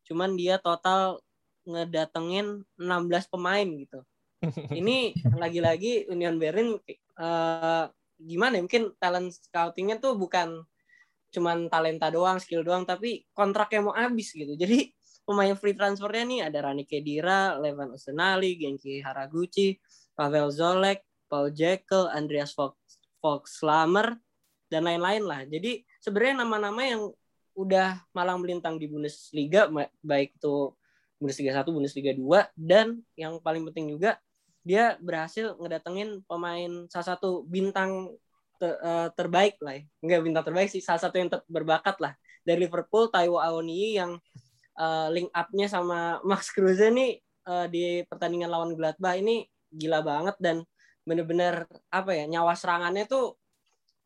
Cuman 0.06 0.38
dia 0.38 0.62
total 0.62 1.18
ngedatengin 1.66 2.62
16 2.78 3.34
pemain 3.34 3.66
gitu. 3.66 4.06
Ini 4.78 5.10
lagi-lagi 5.42 6.06
Union 6.06 6.38
Berlin 6.38 6.78
uh, 7.18 7.90
gimana 8.26 8.58
ya? 8.58 8.62
Mungkin 8.64 8.94
talent 8.98 9.34
scoutingnya 9.34 9.98
tuh 9.98 10.14
bukan 10.18 10.62
cuman 11.32 11.72
talenta 11.72 12.12
doang, 12.12 12.36
skill 12.36 12.60
doang, 12.60 12.84
tapi 12.84 13.24
kontraknya 13.32 13.80
mau 13.80 13.96
habis 13.96 14.36
gitu. 14.36 14.52
Jadi 14.52 14.92
pemain 15.24 15.56
free 15.56 15.72
transfernya 15.72 16.24
nih 16.28 16.40
ada 16.50 16.58
Rani 16.68 16.84
Kedira, 16.84 17.56
Levan 17.56 17.96
Osenali, 17.96 18.60
Genki 18.60 19.00
Haraguchi, 19.00 19.80
Pavel 20.12 20.52
Zolek, 20.52 21.06
Paul 21.32 21.54
Jekyll, 21.56 22.12
Andreas 22.12 22.52
Fox, 22.52 22.76
Fox 23.22 23.64
Lamer, 23.64 24.20
dan 24.68 24.84
lain-lain 24.84 25.24
lah. 25.24 25.40
Jadi 25.48 25.84
sebenarnya 26.00 26.44
nama-nama 26.44 26.80
yang 26.84 27.08
udah 27.56 28.00
malang 28.16 28.40
melintang 28.40 28.76
di 28.76 28.88
Bundesliga, 28.88 29.68
baik 30.04 30.36
itu 30.36 30.72
Bundesliga 31.16 31.60
1, 31.60 31.68
Bundesliga 31.68 32.12
2, 32.16 32.52
dan 32.56 33.00
yang 33.16 33.40
paling 33.40 33.64
penting 33.68 33.96
juga 33.96 34.20
dia 34.62 34.96
berhasil 35.02 35.58
ngedatengin 35.58 36.22
pemain 36.26 36.86
salah 36.86 37.14
satu 37.14 37.42
bintang 37.46 38.14
ter, 38.56 38.78
uh, 38.78 39.10
terbaik 39.14 39.58
lah 39.58 39.78
ya. 39.78 39.82
Enggak 40.02 40.20
bintang 40.22 40.44
terbaik 40.46 40.70
sih, 40.70 40.82
salah 40.82 41.02
satu 41.02 41.18
yang 41.18 41.28
berbakat 41.50 41.98
lah. 41.98 42.14
Dari 42.42 42.66
Liverpool, 42.66 43.10
Taiwo 43.10 43.38
Awoniyi 43.38 43.98
yang 43.98 44.18
uh, 44.78 45.08
link 45.10 45.28
up-nya 45.34 45.66
sama 45.66 46.18
Max 46.28 46.54
Kruse 46.54 46.88
nih 46.88 47.18
uh, 47.48 47.66
di 47.68 48.06
pertandingan 48.06 48.50
lawan 48.50 48.72
Gladbach 48.78 49.18
ini 49.18 49.44
gila 49.72 50.04
banget 50.04 50.36
dan 50.38 50.62
bener-bener 51.02 51.66
apa 51.90 52.14
ya 52.14 52.24
nyawa 52.30 52.54
serangannya 52.54 53.08
tuh 53.10 53.34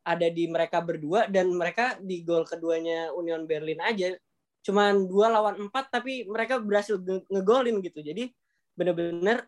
ada 0.06 0.30
di 0.30 0.46
mereka 0.46 0.80
berdua 0.80 1.26
dan 1.26 1.50
mereka 1.52 1.98
di 1.98 2.22
gol 2.22 2.46
keduanya 2.46 3.12
Union 3.12 3.44
Berlin 3.44 3.82
aja 3.82 4.14
cuman 4.62 5.04
dua 5.04 5.28
lawan 5.28 5.68
empat 5.68 5.92
tapi 5.92 6.24
mereka 6.24 6.62
berhasil 6.62 6.96
ngegolin 7.28 7.82
gitu 7.84 8.00
jadi 8.00 8.30
bener-bener 8.78 9.44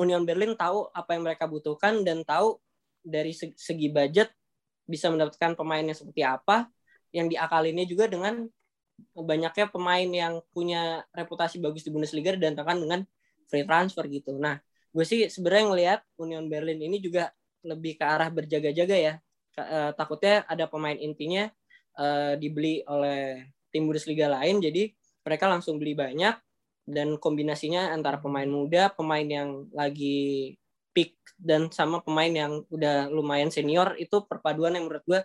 Union 0.00 0.24
Berlin 0.24 0.56
tahu 0.56 0.88
apa 0.92 1.16
yang 1.16 1.22
mereka 1.26 1.44
butuhkan 1.44 2.00
dan 2.06 2.24
tahu 2.24 2.56
dari 3.02 3.34
segi 3.34 3.88
budget 3.90 4.30
bisa 4.86 5.10
mendapatkan 5.10 5.58
pemain 5.58 5.82
yang 5.82 5.96
seperti 5.96 6.22
apa 6.22 6.70
yang 7.12 7.28
diakalinnya 7.28 7.84
juga 7.84 8.08
dengan 8.08 8.48
banyaknya 9.12 9.66
pemain 9.68 10.08
yang 10.08 10.40
punya 10.54 11.04
reputasi 11.12 11.60
bagus 11.60 11.84
di 11.84 11.90
Bundesliga 11.92 12.34
dan 12.38 12.56
tekan 12.56 12.80
dengan 12.80 13.00
free 13.50 13.66
transfer 13.68 14.06
gitu. 14.08 14.36
Nah, 14.38 14.56
gue 14.94 15.04
sih 15.04 15.28
sebenarnya 15.28 15.64
ngelihat 15.68 16.00
Union 16.16 16.46
Berlin 16.48 16.80
ini 16.80 17.02
juga 17.02 17.28
lebih 17.62 18.00
ke 18.00 18.04
arah 18.04 18.32
berjaga-jaga 18.32 18.96
ya. 18.96 19.14
Eh, 19.52 19.90
takutnya 19.92 20.48
ada 20.48 20.64
pemain 20.64 20.96
intinya 20.96 21.44
uh, 22.00 22.32
dibeli 22.40 22.80
oleh 22.88 23.52
tim 23.68 23.84
Bundesliga 23.84 24.32
lain, 24.32 24.64
jadi 24.64 24.88
mereka 25.28 25.44
langsung 25.44 25.76
beli 25.76 25.92
banyak 25.92 26.32
dan 26.86 27.14
kombinasinya 27.18 27.94
antara 27.94 28.18
pemain 28.18 28.48
muda, 28.48 28.90
pemain 28.90 29.24
yang 29.24 29.70
lagi 29.70 30.56
peak 30.92 31.16
dan 31.40 31.72
sama 31.72 32.04
pemain 32.04 32.30
yang 32.30 32.62
udah 32.68 33.08
lumayan 33.08 33.48
senior 33.48 33.96
itu 33.96 34.22
perpaduan 34.28 34.76
yang 34.76 34.86
menurut 34.86 35.04
gue 35.08 35.20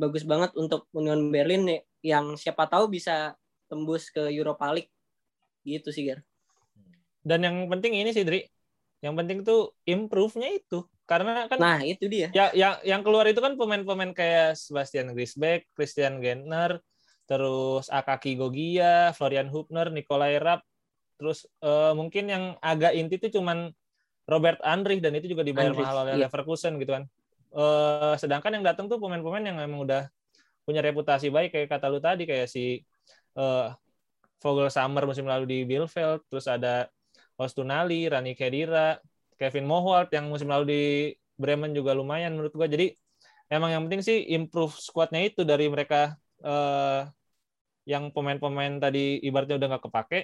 bagus 0.00 0.24
banget 0.24 0.56
untuk 0.56 0.88
Union 0.96 1.28
Berlin 1.28 1.68
yang 2.00 2.34
siapa 2.40 2.64
tahu 2.64 2.88
bisa 2.88 3.36
tembus 3.68 4.08
ke 4.08 4.32
Europa 4.32 4.72
League 4.72 4.88
gitu 5.62 5.92
sih 5.92 6.08
Gar. 6.08 6.24
Dan 7.20 7.44
yang 7.44 7.56
penting 7.68 8.00
ini 8.00 8.16
sih 8.16 8.24
Dri, 8.24 8.40
yang 9.04 9.12
penting 9.12 9.44
tuh 9.44 9.76
improve-nya 9.84 10.56
itu 10.56 10.88
karena 11.04 11.44
kan 11.52 11.58
Nah, 11.60 11.80
itu 11.84 12.08
dia. 12.08 12.32
Ya 12.32 12.48
yang 12.56 12.80
yang 12.80 13.00
keluar 13.04 13.28
itu 13.28 13.44
kan 13.44 13.60
pemain-pemain 13.60 14.16
kayak 14.16 14.56
Sebastian 14.56 15.12
Griesbeck, 15.12 15.68
Christian 15.76 16.24
Gentner, 16.24 16.80
terus 17.28 17.92
Akaki 17.92 18.40
Gogia, 18.40 19.12
Florian 19.12 19.52
Hubner, 19.52 19.92
Nikolai 19.92 20.40
Rapp, 20.40 20.64
terus 21.20 21.44
uh, 21.60 21.92
mungkin 21.92 22.32
yang 22.32 22.44
agak 22.64 22.96
inti 22.96 23.20
itu 23.20 23.36
cuman 23.36 23.68
Robert 24.24 24.56
Andrich 24.64 25.04
dan 25.04 25.12
itu 25.12 25.36
juga 25.36 25.44
dibayar 25.44 25.76
Andrich, 25.76 25.84
mahal 25.84 25.98
oleh 26.08 26.14
iya. 26.16 26.24
Leverkusen 26.24 26.80
gitu 26.80 26.96
kan. 26.96 27.04
Uh, 27.52 28.16
sedangkan 28.16 28.56
yang 28.56 28.64
datang 28.64 28.88
tuh 28.88 28.96
pemain-pemain 28.96 29.44
yang 29.44 29.60
memang 29.60 29.84
udah 29.84 30.08
punya 30.64 30.80
reputasi 30.80 31.28
baik 31.28 31.52
kayak 31.52 31.68
kata 31.68 31.92
lu 31.92 32.00
tadi 32.00 32.24
kayak 32.24 32.48
si 32.48 32.80
uh, 33.36 33.74
Vogel 34.40 34.72
Summer 34.72 35.04
musim 35.04 35.28
lalu 35.28 35.44
di 35.44 35.58
Bielefeld, 35.68 36.24
terus 36.32 36.48
ada 36.48 36.88
Ostunali, 37.36 38.08
Rani 38.08 38.32
Kedira, 38.32 38.96
Kevin 39.36 39.68
Mohwald 39.68 40.08
yang 40.16 40.32
musim 40.32 40.48
lalu 40.48 40.64
di 40.64 40.84
Bremen 41.36 41.76
juga 41.76 41.92
lumayan 41.92 42.32
menurut 42.38 42.56
gua. 42.56 42.64
Jadi 42.64 42.96
emang 43.52 43.74
yang 43.74 43.82
penting 43.84 44.00
sih 44.00 44.18
improve 44.32 44.72
squadnya 44.78 45.20
itu 45.26 45.44
dari 45.44 45.68
mereka 45.68 46.16
uh, 46.40 47.04
yang 47.84 48.14
pemain-pemain 48.14 48.78
tadi 48.78 49.18
ibaratnya 49.26 49.58
udah 49.58 49.68
nggak 49.76 49.84
kepake 49.90 50.20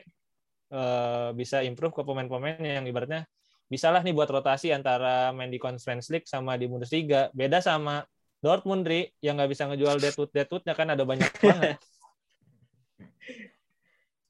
uh, 0.72 1.30
bisa 1.36 1.62
improve 1.62 1.94
ke 1.94 2.02
pemain-pemain 2.02 2.58
yang 2.60 2.86
ibaratnya 2.86 3.26
bisalah 3.66 4.00
nih 4.02 4.14
buat 4.14 4.30
rotasi 4.30 4.70
antara 4.70 5.34
main 5.34 5.50
di 5.50 5.58
Conference 5.58 6.06
League 6.10 6.26
sama 6.30 6.54
di 6.54 6.70
Bundesliga. 6.70 7.30
Beda 7.34 7.58
sama 7.58 8.06
Dortmund, 8.38 8.86
Ri, 8.86 9.10
yang 9.18 9.38
nggak 9.38 9.50
bisa 9.50 9.66
ngejual 9.66 9.98
Deadwood 9.98 10.30
Deadwoodnya 10.30 10.74
kan 10.78 10.94
ada 10.94 11.02
banyak 11.02 11.30
banget. 11.42 11.78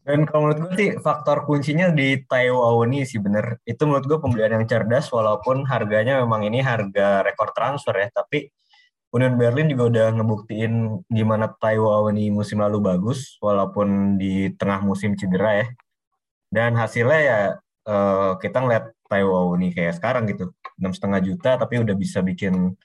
Dan 0.07 0.23
kalau 0.23 0.47
menurut 0.47 0.71
gue 0.71 0.73
sih 0.79 0.91
faktor 1.03 1.43
kuncinya 1.51 1.91
di 1.91 2.23
Taiwo 2.23 2.63
Awoni 2.63 3.03
sih 3.03 3.19
bener. 3.19 3.59
Itu 3.67 3.91
menurut 3.91 4.07
gue 4.07 4.19
pembelian 4.23 4.55
yang 4.55 4.67
cerdas 4.71 5.11
walaupun 5.11 5.67
harganya 5.67 6.23
memang 6.23 6.47
ini 6.47 6.63
harga 6.63 7.27
rekor 7.27 7.51
transfer 7.51 7.91
ya. 7.99 8.09
Tapi 8.15 8.47
Union 9.11 9.35
Berlin 9.35 9.67
juga 9.67 9.91
udah 9.91 10.07
ngebuktiin 10.15 11.03
gimana 11.11 11.51
Taiwo 11.51 11.91
Awoni 11.91 12.31
musim 12.31 12.63
lalu 12.63 12.79
bagus 12.79 13.35
walaupun 13.43 14.15
di 14.15 14.55
tengah 14.55 14.87
musim 14.87 15.19
cedera 15.19 15.59
ya. 15.59 15.67
Dan 16.51 16.79
hasilnya 16.79 17.21
ya 17.21 17.39
uh, 17.89 18.33
kita 18.39 18.59
ngeliat 18.63 18.85
Taiwo 19.07 19.55
ini 19.59 19.71
kayak 19.75 19.99
sekarang 19.99 20.27
gitu. 20.31 20.51
enam 20.77 20.93
setengah 20.93 21.21
juta 21.25 21.51
tapi 21.57 21.81
udah 21.81 21.97
bisa 21.97 22.21
bikin 22.21 22.77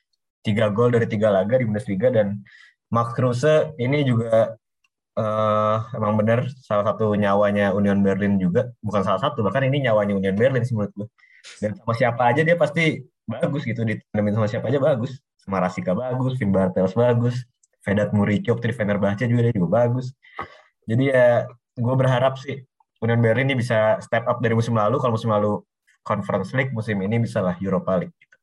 tiga 0.47 0.71
gol 0.71 0.95
dari 0.95 1.11
tiga 1.11 1.27
laga 1.27 1.59
di 1.59 1.67
Bundesliga 1.67 2.07
dan 2.07 2.39
Max 2.87 3.11
Kruse 3.19 3.75
ini 3.83 4.07
juga 4.07 4.55
uh, 5.19 5.77
emang 5.91 6.15
benar 6.15 6.47
salah 6.63 6.87
satu 6.87 7.11
nyawanya 7.19 7.75
Union 7.75 7.99
Berlin 7.99 8.39
juga 8.39 8.71
bukan 8.79 9.03
salah 9.03 9.19
satu 9.19 9.43
bahkan 9.43 9.67
ini 9.67 9.83
nyawanya 9.83 10.15
Union 10.15 10.39
Berlin 10.39 10.63
sih 10.63 10.71
menurut 10.71 10.95
gue 10.95 11.07
dan 11.59 11.75
sama 11.75 11.93
siapa 11.99 12.21
aja 12.31 12.41
dia 12.47 12.55
pasti 12.55 13.03
bagus 13.27 13.67
gitu 13.67 13.83
di 13.83 13.99
sama 14.15 14.47
siapa 14.47 14.71
aja 14.71 14.79
bagus 14.79 15.19
sama 15.41 15.57
Rasika 15.65 15.97
bagus, 15.97 16.37
Finn 16.37 16.53
Bartels 16.53 16.93
bagus, 16.93 17.35
Vedat 17.81 18.13
Muricio, 18.13 18.53
Tri 18.61 18.73
Fenerbahce 18.73 19.25
juga 19.25 19.49
dia 19.49 19.53
juga 19.57 19.69
bagus. 19.83 20.13
Jadi 20.85 21.09
ya 21.09 21.49
gue 21.77 21.95
berharap 21.97 22.37
sih 22.37 22.61
Union 23.01 23.19
Berlin 23.19 23.49
ini 23.49 23.57
bisa 23.57 23.97
step 23.99 24.29
up 24.29 24.37
dari 24.39 24.53
musim 24.53 24.77
lalu. 24.77 25.01
Kalau 25.01 25.17
musim 25.17 25.33
lalu 25.33 25.61
Conference 26.05 26.53
League, 26.53 26.73
musim 26.73 26.97
ini 27.01 27.17
bisa 27.21 27.41
lah 27.41 27.57
Europa 27.57 27.97
League. 27.97 28.13
Gitu. 28.13 28.37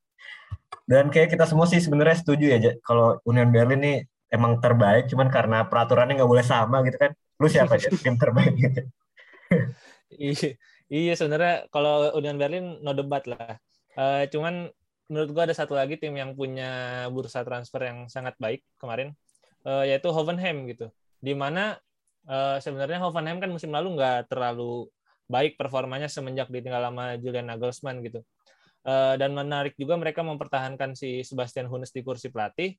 Dan 0.88 1.10
kayak 1.14 1.34
kita 1.34 1.44
semua 1.46 1.66
sih 1.70 1.78
sebenarnya 1.78 2.16
setuju 2.18 2.44
ya, 2.50 2.58
kalau 2.82 3.18
Union 3.26 3.50
Berlin 3.50 3.80
ini 3.82 3.94
emang 4.28 4.60
terbaik, 4.60 5.08
cuman 5.08 5.28
karena 5.28 5.64
peraturannya 5.66 6.20
nggak 6.20 6.30
boleh 6.30 6.44
sama 6.44 6.84
gitu 6.84 6.96
kan. 6.96 7.12
Lu 7.38 7.46
siapa 7.46 7.78
aja 7.78 7.88
tim 7.92 8.18
terbaik 8.18 8.54
gitu? 8.56 8.80
iya, 10.18 10.48
iya 10.90 11.12
sebenarnya 11.14 11.70
kalau 11.70 12.12
Union 12.18 12.36
Berlin 12.36 12.82
no 12.82 12.92
debat 12.92 13.24
lah. 13.30 13.56
Uh, 13.98 14.26
cuman 14.30 14.70
menurut 15.08 15.30
gua 15.32 15.48
ada 15.48 15.56
satu 15.56 15.72
lagi 15.74 15.96
tim 15.96 16.14
yang 16.14 16.36
punya 16.36 17.04
bursa 17.08 17.42
transfer 17.42 17.80
yang 17.82 18.10
sangat 18.10 18.36
baik 18.36 18.62
kemarin, 18.76 19.14
uh, 19.64 19.84
yaitu 19.86 20.10
Hoffenheim 20.12 20.68
gitu. 20.68 20.92
Di 21.18 21.34
mana 21.34 21.78
uh, 22.28 22.56
sebenarnya 22.60 23.00
Hoffenheim 23.02 23.40
kan 23.40 23.50
musim 23.50 23.72
lalu 23.72 23.96
nggak 23.96 24.28
terlalu 24.30 24.86
baik 25.28 25.56
performanya 25.60 26.08
semenjak 26.08 26.48
ditinggal 26.48 26.88
sama 26.88 27.16
Julian 27.20 27.48
Nagelsmann 27.48 28.04
gitu. 28.04 28.22
Uh, 28.86 29.18
dan 29.20 29.34
menarik 29.34 29.74
juga 29.76 29.98
mereka 29.98 30.24
mempertahankan 30.24 30.96
si 30.96 31.20
Sebastian 31.20 31.68
Hunes 31.68 31.92
di 31.92 32.00
kursi 32.00 32.32
pelatih 32.32 32.78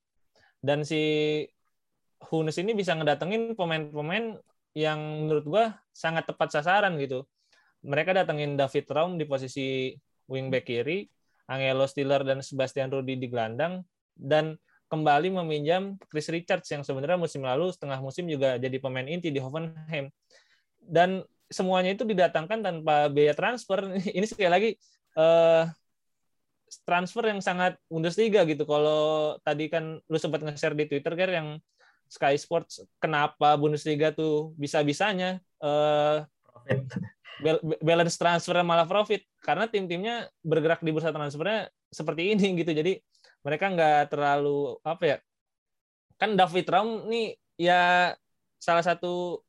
dan 0.64 0.82
si 0.82 1.44
Hunes 2.32 2.56
ini 2.60 2.76
bisa 2.76 2.96
ngedatengin 2.96 3.56
pemain-pemain 3.56 4.36
yang 4.76 5.00
menurut 5.26 5.46
gua 5.48 5.66
sangat 5.96 6.28
tepat 6.28 6.52
sasaran 6.52 7.00
gitu. 7.00 7.24
Mereka 7.80 8.12
datengin 8.12 8.60
David 8.60 8.92
Raum 8.92 9.16
di 9.16 9.24
posisi 9.24 9.96
wingback 10.28 10.68
kiri, 10.68 11.08
Angelo 11.48 11.88
Stiller 11.88 12.28
dan 12.28 12.44
Sebastian 12.44 12.92
Rudi 12.92 13.16
di 13.16 13.32
gelandang 13.32 13.88
dan 14.20 14.60
kembali 14.90 15.30
meminjam 15.30 15.96
Chris 16.10 16.28
Richards 16.34 16.68
yang 16.74 16.82
sebenarnya 16.82 17.22
musim 17.22 17.46
lalu 17.46 17.70
setengah 17.70 18.02
musim 18.02 18.26
juga 18.26 18.58
jadi 18.58 18.76
pemain 18.82 19.06
inti 19.06 19.30
di 19.30 19.38
Hoffenheim. 19.38 20.10
Dan 20.82 21.22
semuanya 21.50 21.94
itu 21.94 22.04
didatangkan 22.04 22.66
tanpa 22.66 23.08
biaya 23.14 23.38
transfer. 23.38 23.86
Ini 24.18 24.26
sekali 24.26 24.50
lagi 24.50 24.70
uh, 25.16 25.70
transfer 26.86 27.26
yang 27.30 27.42
sangat 27.42 27.78
Bundesliga 27.86 28.46
gitu. 28.50 28.66
Kalau 28.66 29.38
tadi 29.46 29.70
kan 29.70 30.02
lu 30.02 30.18
sempat 30.18 30.42
nge-share 30.42 30.74
di 30.74 30.86
Twitter 30.90 31.14
kan 31.14 31.30
yang 31.30 31.50
Sky 32.10 32.34
Sports 32.42 32.82
kenapa 32.98 33.54
Bundesliga 33.58 34.10
tuh 34.10 34.58
bisa-bisanya 34.58 35.38
uh, 35.62 36.26
balance 37.80 38.18
transfer 38.18 38.58
malah 38.66 38.90
profit 38.90 39.24
karena 39.46 39.70
tim-timnya 39.70 40.28
bergerak 40.44 40.82
di 40.84 40.92
bursa 40.92 41.14
transfernya 41.14 41.70
seperti 41.90 42.34
ini 42.34 42.58
gitu. 42.62 42.74
Jadi 42.74 42.98
mereka 43.46 43.66
nggak 43.72 44.12
terlalu 44.12 44.76
apa 44.84 45.04
ya 45.06 45.18
kan 46.20 46.36
David 46.36 46.68
Raum 46.68 47.08
nih 47.08 47.40
ya 47.56 48.14
salah 48.60 48.84
satu 48.84 49.40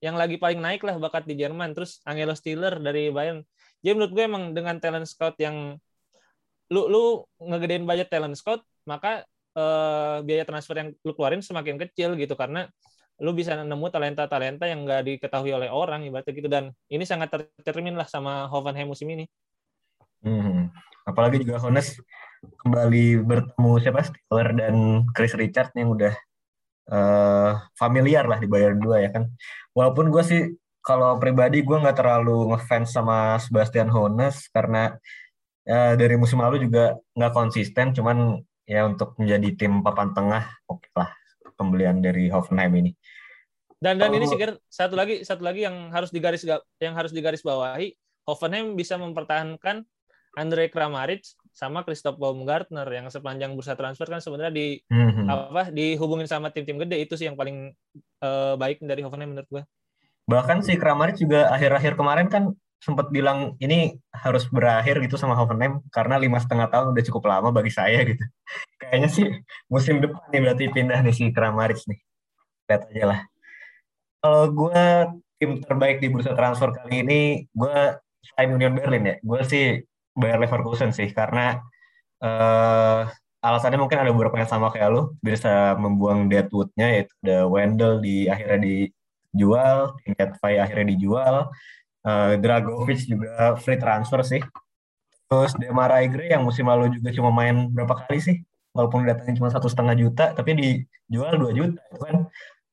yang 0.00 0.16
lagi 0.16 0.40
paling 0.40 0.62
naik 0.62 0.80
lah 0.86 0.96
bakat 0.96 1.28
di 1.28 1.36
Jerman. 1.36 1.76
Terus 1.76 2.00
Angelo 2.08 2.32
Stiller 2.32 2.80
dari 2.80 3.12
Bayern. 3.12 3.44
Jadi 3.84 3.92
menurut 3.92 4.12
gue 4.14 4.24
emang 4.24 4.44
dengan 4.56 4.78
talent 4.80 5.04
scout 5.04 5.36
yang 5.36 5.76
lu 6.70 6.82
lu 6.86 7.26
ngegedein 7.42 7.82
budget 7.82 8.08
talent 8.08 8.38
scout 8.38 8.62
maka 8.86 9.26
eh, 9.58 10.16
biaya 10.22 10.46
transfer 10.46 10.78
yang 10.78 10.88
lu 11.02 11.12
keluarin 11.12 11.44
semakin 11.44 11.76
kecil 11.76 12.16
gitu. 12.16 12.32
Karena 12.38 12.64
lu 13.20 13.36
bisa 13.36 13.52
nemu 13.52 13.86
talenta-talenta 13.92 14.64
yang 14.64 14.88
nggak 14.88 15.02
diketahui 15.04 15.52
oleh 15.52 15.68
orang 15.68 16.06
ibaratnya 16.08 16.32
gitu. 16.32 16.48
Dan 16.48 16.72
ini 16.88 17.04
sangat 17.04 17.36
tercermin 17.60 17.98
lah 17.98 18.08
sama 18.08 18.48
Hoffenheim 18.48 18.88
musim 18.88 19.10
ini. 19.12 19.28
Hmm. 20.24 20.72
Apalagi 21.04 21.44
juga 21.44 21.60
Hones 21.60 22.00
kembali 22.40 23.20
bertemu 23.24 23.72
siapa 23.80 24.00
Stiller 24.04 24.48
dan 24.56 24.74
Chris 25.12 25.36
Richard 25.36 25.72
yang 25.76 25.92
udah 25.92 26.14
uh, 26.88 27.52
familiar 27.76 28.24
lah 28.24 28.40
di 28.40 28.48
Bayern 28.48 28.80
2 28.80 29.04
ya 29.04 29.10
kan. 29.12 29.28
Walaupun 29.76 30.08
gue 30.08 30.22
sih 30.24 30.42
kalau 30.80 31.20
pribadi 31.20 31.60
gue 31.60 31.76
nggak 31.76 32.00
terlalu 32.00 32.52
ngefans 32.52 32.96
sama 32.96 33.36
Sebastian 33.40 33.92
Hones 33.92 34.48
karena 34.52 34.96
uh, 35.68 35.94
dari 35.96 36.16
musim 36.16 36.40
lalu 36.40 36.64
juga 36.64 36.96
nggak 37.16 37.32
konsisten. 37.32 37.92
Cuman 37.92 38.40
ya 38.64 38.88
untuk 38.88 39.16
menjadi 39.20 39.48
tim 39.56 39.84
papan 39.84 40.14
tengah 40.16 40.44
oke 40.68 40.84
okay 40.84 40.92
lah 40.96 41.10
pembelian 41.60 42.00
dari 42.00 42.32
Hoffenheim 42.32 42.72
ini. 42.80 42.92
Dan 43.80 43.96
dan 43.96 44.12
oh. 44.12 44.16
ini 44.16 44.28
sih 44.28 44.36
satu 44.68 44.92
lagi 44.96 45.24
satu 45.24 45.40
lagi 45.40 45.64
yang 45.64 45.88
harus 45.88 46.12
digaris 46.12 46.44
yang 46.80 46.92
harus 46.92 47.12
digaris 47.16 47.40
bawahi 47.40 47.96
Hoffenheim 48.28 48.76
bisa 48.76 49.00
mempertahankan 49.00 49.84
Andre 50.36 50.68
Kramaric 50.68 51.24
sama 51.60 51.84
Christoph 51.84 52.16
Baumgartner 52.16 52.88
yang 52.88 53.12
sepanjang 53.12 53.52
bursa 53.52 53.76
transfer 53.76 54.08
kan 54.08 54.24
sebenarnya 54.24 54.48
di 54.48 54.80
mm-hmm. 54.80 55.26
apa 55.28 55.68
dihubungin 55.68 56.24
sama 56.24 56.48
tim-tim 56.48 56.80
gede 56.80 57.04
itu 57.04 57.20
sih 57.20 57.28
yang 57.28 57.36
paling 57.36 57.76
uh, 58.24 58.56
baik 58.56 58.80
dari 58.80 59.04
Hoffenheim 59.04 59.36
menurut 59.36 59.48
gua. 59.52 59.62
Bahkan 60.24 60.64
si 60.64 60.80
Kramaric 60.80 61.20
juga 61.20 61.52
akhir-akhir 61.52 62.00
kemarin 62.00 62.32
kan 62.32 62.56
sempat 62.80 63.12
bilang 63.12 63.60
ini 63.60 64.00
harus 64.08 64.48
berakhir 64.48 65.04
gitu 65.04 65.20
sama 65.20 65.36
Hoffenheim 65.36 65.84
karena 65.92 66.16
lima 66.16 66.40
setengah 66.40 66.72
tahun 66.72 66.96
udah 66.96 67.04
cukup 67.12 67.28
lama 67.28 67.52
bagi 67.52 67.68
saya 67.68 68.08
gitu. 68.08 68.24
Kayaknya 68.80 69.08
sih 69.12 69.26
musim 69.68 70.00
depan 70.00 70.24
nih 70.32 70.40
berarti 70.40 70.64
pindah 70.72 70.98
nih 71.04 71.12
si 71.12 71.28
Kramaric 71.28 71.84
nih. 71.84 72.00
Lihat 72.72 72.82
aja 72.88 73.04
lah. 73.04 73.20
Kalau 74.24 74.44
gue 74.48 74.84
tim 75.36 75.60
terbaik 75.60 76.00
di 76.00 76.08
bursa 76.08 76.32
transfer 76.32 76.72
kali 76.72 77.04
ini, 77.04 77.20
gue 77.52 77.76
selain 78.20 78.48
Union 78.52 78.72
Berlin 78.76 79.04
ya, 79.12 79.16
gue 79.20 79.40
sih 79.48 79.80
Bayer 80.16 80.38
Leverkusen 80.42 80.90
sih 80.90 81.10
karena 81.14 81.60
uh, 82.22 83.08
alasannya 83.40 83.80
mungkin 83.80 84.00
ada 84.04 84.12
beberapa 84.12 84.36
yang 84.36 84.50
sama 84.50 84.68
kayak 84.68 84.88
lu 84.92 85.02
bisa 85.24 85.74
membuang 85.80 86.28
Deadwood-nya 86.28 86.86
yaitu 87.00 87.12
ada 87.24 87.48
Wendell 87.48 88.04
di 88.04 88.28
akhirnya 88.28 88.60
dijual, 88.60 89.96
Fai 90.40 90.60
akhirnya 90.60 90.86
dijual, 90.92 91.48
uh, 92.04 92.32
Dragovic 92.36 93.00
juga 93.08 93.56
free 93.56 93.80
transfer 93.80 94.20
sih. 94.24 94.42
Terus 95.30 95.54
Demar 95.56 95.94
Igre 96.02 96.28
yang 96.34 96.42
musim 96.44 96.66
lalu 96.68 96.90
juga 97.00 97.14
cuma 97.14 97.30
main 97.32 97.70
berapa 97.70 98.04
kali 98.04 98.18
sih, 98.20 98.36
walaupun 98.76 99.06
datangnya 99.06 99.40
cuma 99.40 99.48
satu 99.48 99.70
setengah 99.70 99.94
juta, 99.96 100.24
tapi 100.34 100.50
dijual 100.58 101.38
dua 101.38 101.52
juta, 101.54 101.80
itu 101.86 102.02
kan 102.02 102.16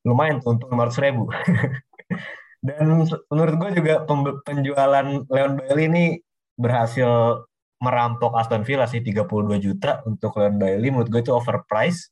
lumayan 0.04 0.42
tuh 0.42 0.58
untuk 0.58 0.68
ratus 0.74 1.00
ribu. 1.00 1.30
Dan 2.68 3.06
menurut 3.30 3.56
gue 3.62 3.70
juga 3.78 3.94
penjualan 4.42 5.06
Leon 5.30 5.54
Bailey 5.62 5.86
ini 5.88 6.06
berhasil 6.58 7.46
merampok 7.78 8.34
Aston 8.34 8.66
Villa 8.66 8.90
sih 8.90 9.06
32 9.06 9.62
juta 9.62 10.02
untuk 10.10 10.36
Leon 10.42 10.58
Bailey. 10.58 10.90
Menurut 10.90 11.10
gue 11.14 11.22
itu 11.22 11.32
overpriced. 11.34 12.10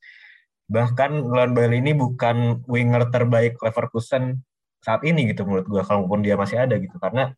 Bahkan 0.70 1.12
Leon 1.26 1.52
Bailey 1.58 1.82
ini 1.82 1.94
bukan 1.98 2.62
winger 2.70 3.10
terbaik 3.10 3.58
Leverkusen 3.62 4.46
saat 4.86 5.02
ini 5.02 5.34
gitu 5.34 5.42
menurut 5.50 5.66
gue 5.66 5.82
kalaupun 5.82 6.22
dia 6.22 6.38
masih 6.38 6.62
ada 6.62 6.78
gitu. 6.78 6.96
Karena 7.02 7.34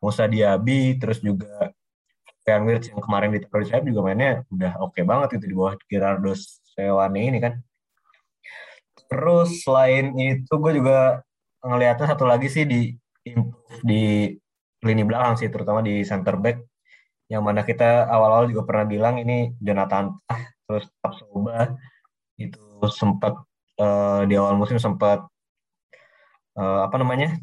Musa 0.00 0.24
Diaby 0.24 0.96
terus 0.96 1.20
juga 1.20 1.72
Ryan 2.46 2.62
Wirtz 2.64 2.86
yang 2.94 3.02
kemarin 3.02 3.28
di 3.34 3.42
di 3.42 3.66
sayap 3.66 3.84
juga 3.84 4.00
mainnya 4.06 4.46
udah 4.54 4.72
oke 4.78 4.94
okay 4.94 5.02
banget 5.02 5.28
gitu 5.36 5.46
di 5.50 5.56
bawah 5.58 5.74
Gerardo 5.90 6.32
Sewane 6.72 7.20
ini 7.28 7.38
kan. 7.42 7.60
Terus 9.10 9.66
selain 9.66 10.14
itu 10.16 10.54
gue 10.56 10.72
juga 10.78 11.20
ngelihatnya 11.60 12.06
satu 12.14 12.24
lagi 12.24 12.46
sih 12.46 12.64
di 12.64 12.94
di 13.82 14.30
lini 14.84 15.02
belakang 15.06 15.38
sih, 15.40 15.48
terutama 15.48 15.80
di 15.80 16.02
center 16.04 16.36
back. 16.40 16.60
Yang 17.26 17.42
mana 17.42 17.60
kita 17.66 18.06
awal-awal 18.06 18.46
juga 18.50 18.62
pernah 18.68 18.86
bilang 18.86 19.18
ini 19.18 19.50
Jonathan 19.58 20.14
ah, 20.30 20.42
terus 20.66 20.86
Tapsoba 21.02 21.74
itu 22.38 22.62
sempat 22.92 23.34
uh, 23.80 24.22
di 24.28 24.34
awal 24.36 24.54
musim 24.54 24.76
sempat 24.78 25.26
uh, 26.58 26.80
apa 26.86 26.96
namanya 27.00 27.34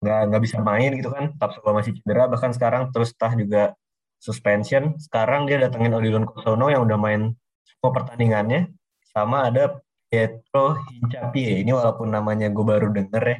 nggak 0.00 0.20
nggak 0.32 0.42
bisa 0.44 0.56
main 0.64 0.96
gitu 0.96 1.12
kan 1.12 1.36
Tapsoba 1.36 1.76
masih 1.76 1.92
cedera 2.00 2.24
bahkan 2.28 2.52
sekarang 2.56 2.88
terus 2.88 3.12
tah 3.16 3.32
juga 3.36 3.76
suspension 4.20 4.96
sekarang 5.00 5.48
dia 5.48 5.60
datengin 5.60 5.96
Odilon 5.96 6.28
Kosono 6.28 6.68
yang 6.68 6.84
udah 6.84 6.98
main 7.00 7.20
semua 7.64 7.90
pertandingannya 7.92 8.68
sama 9.12 9.48
ada 9.48 9.80
Pietro 10.10 10.76
Hincapié 10.76 11.64
ini 11.64 11.72
walaupun 11.72 12.12
namanya 12.12 12.52
gue 12.52 12.64
baru 12.64 12.92
denger 12.92 13.22
ya 13.24 13.38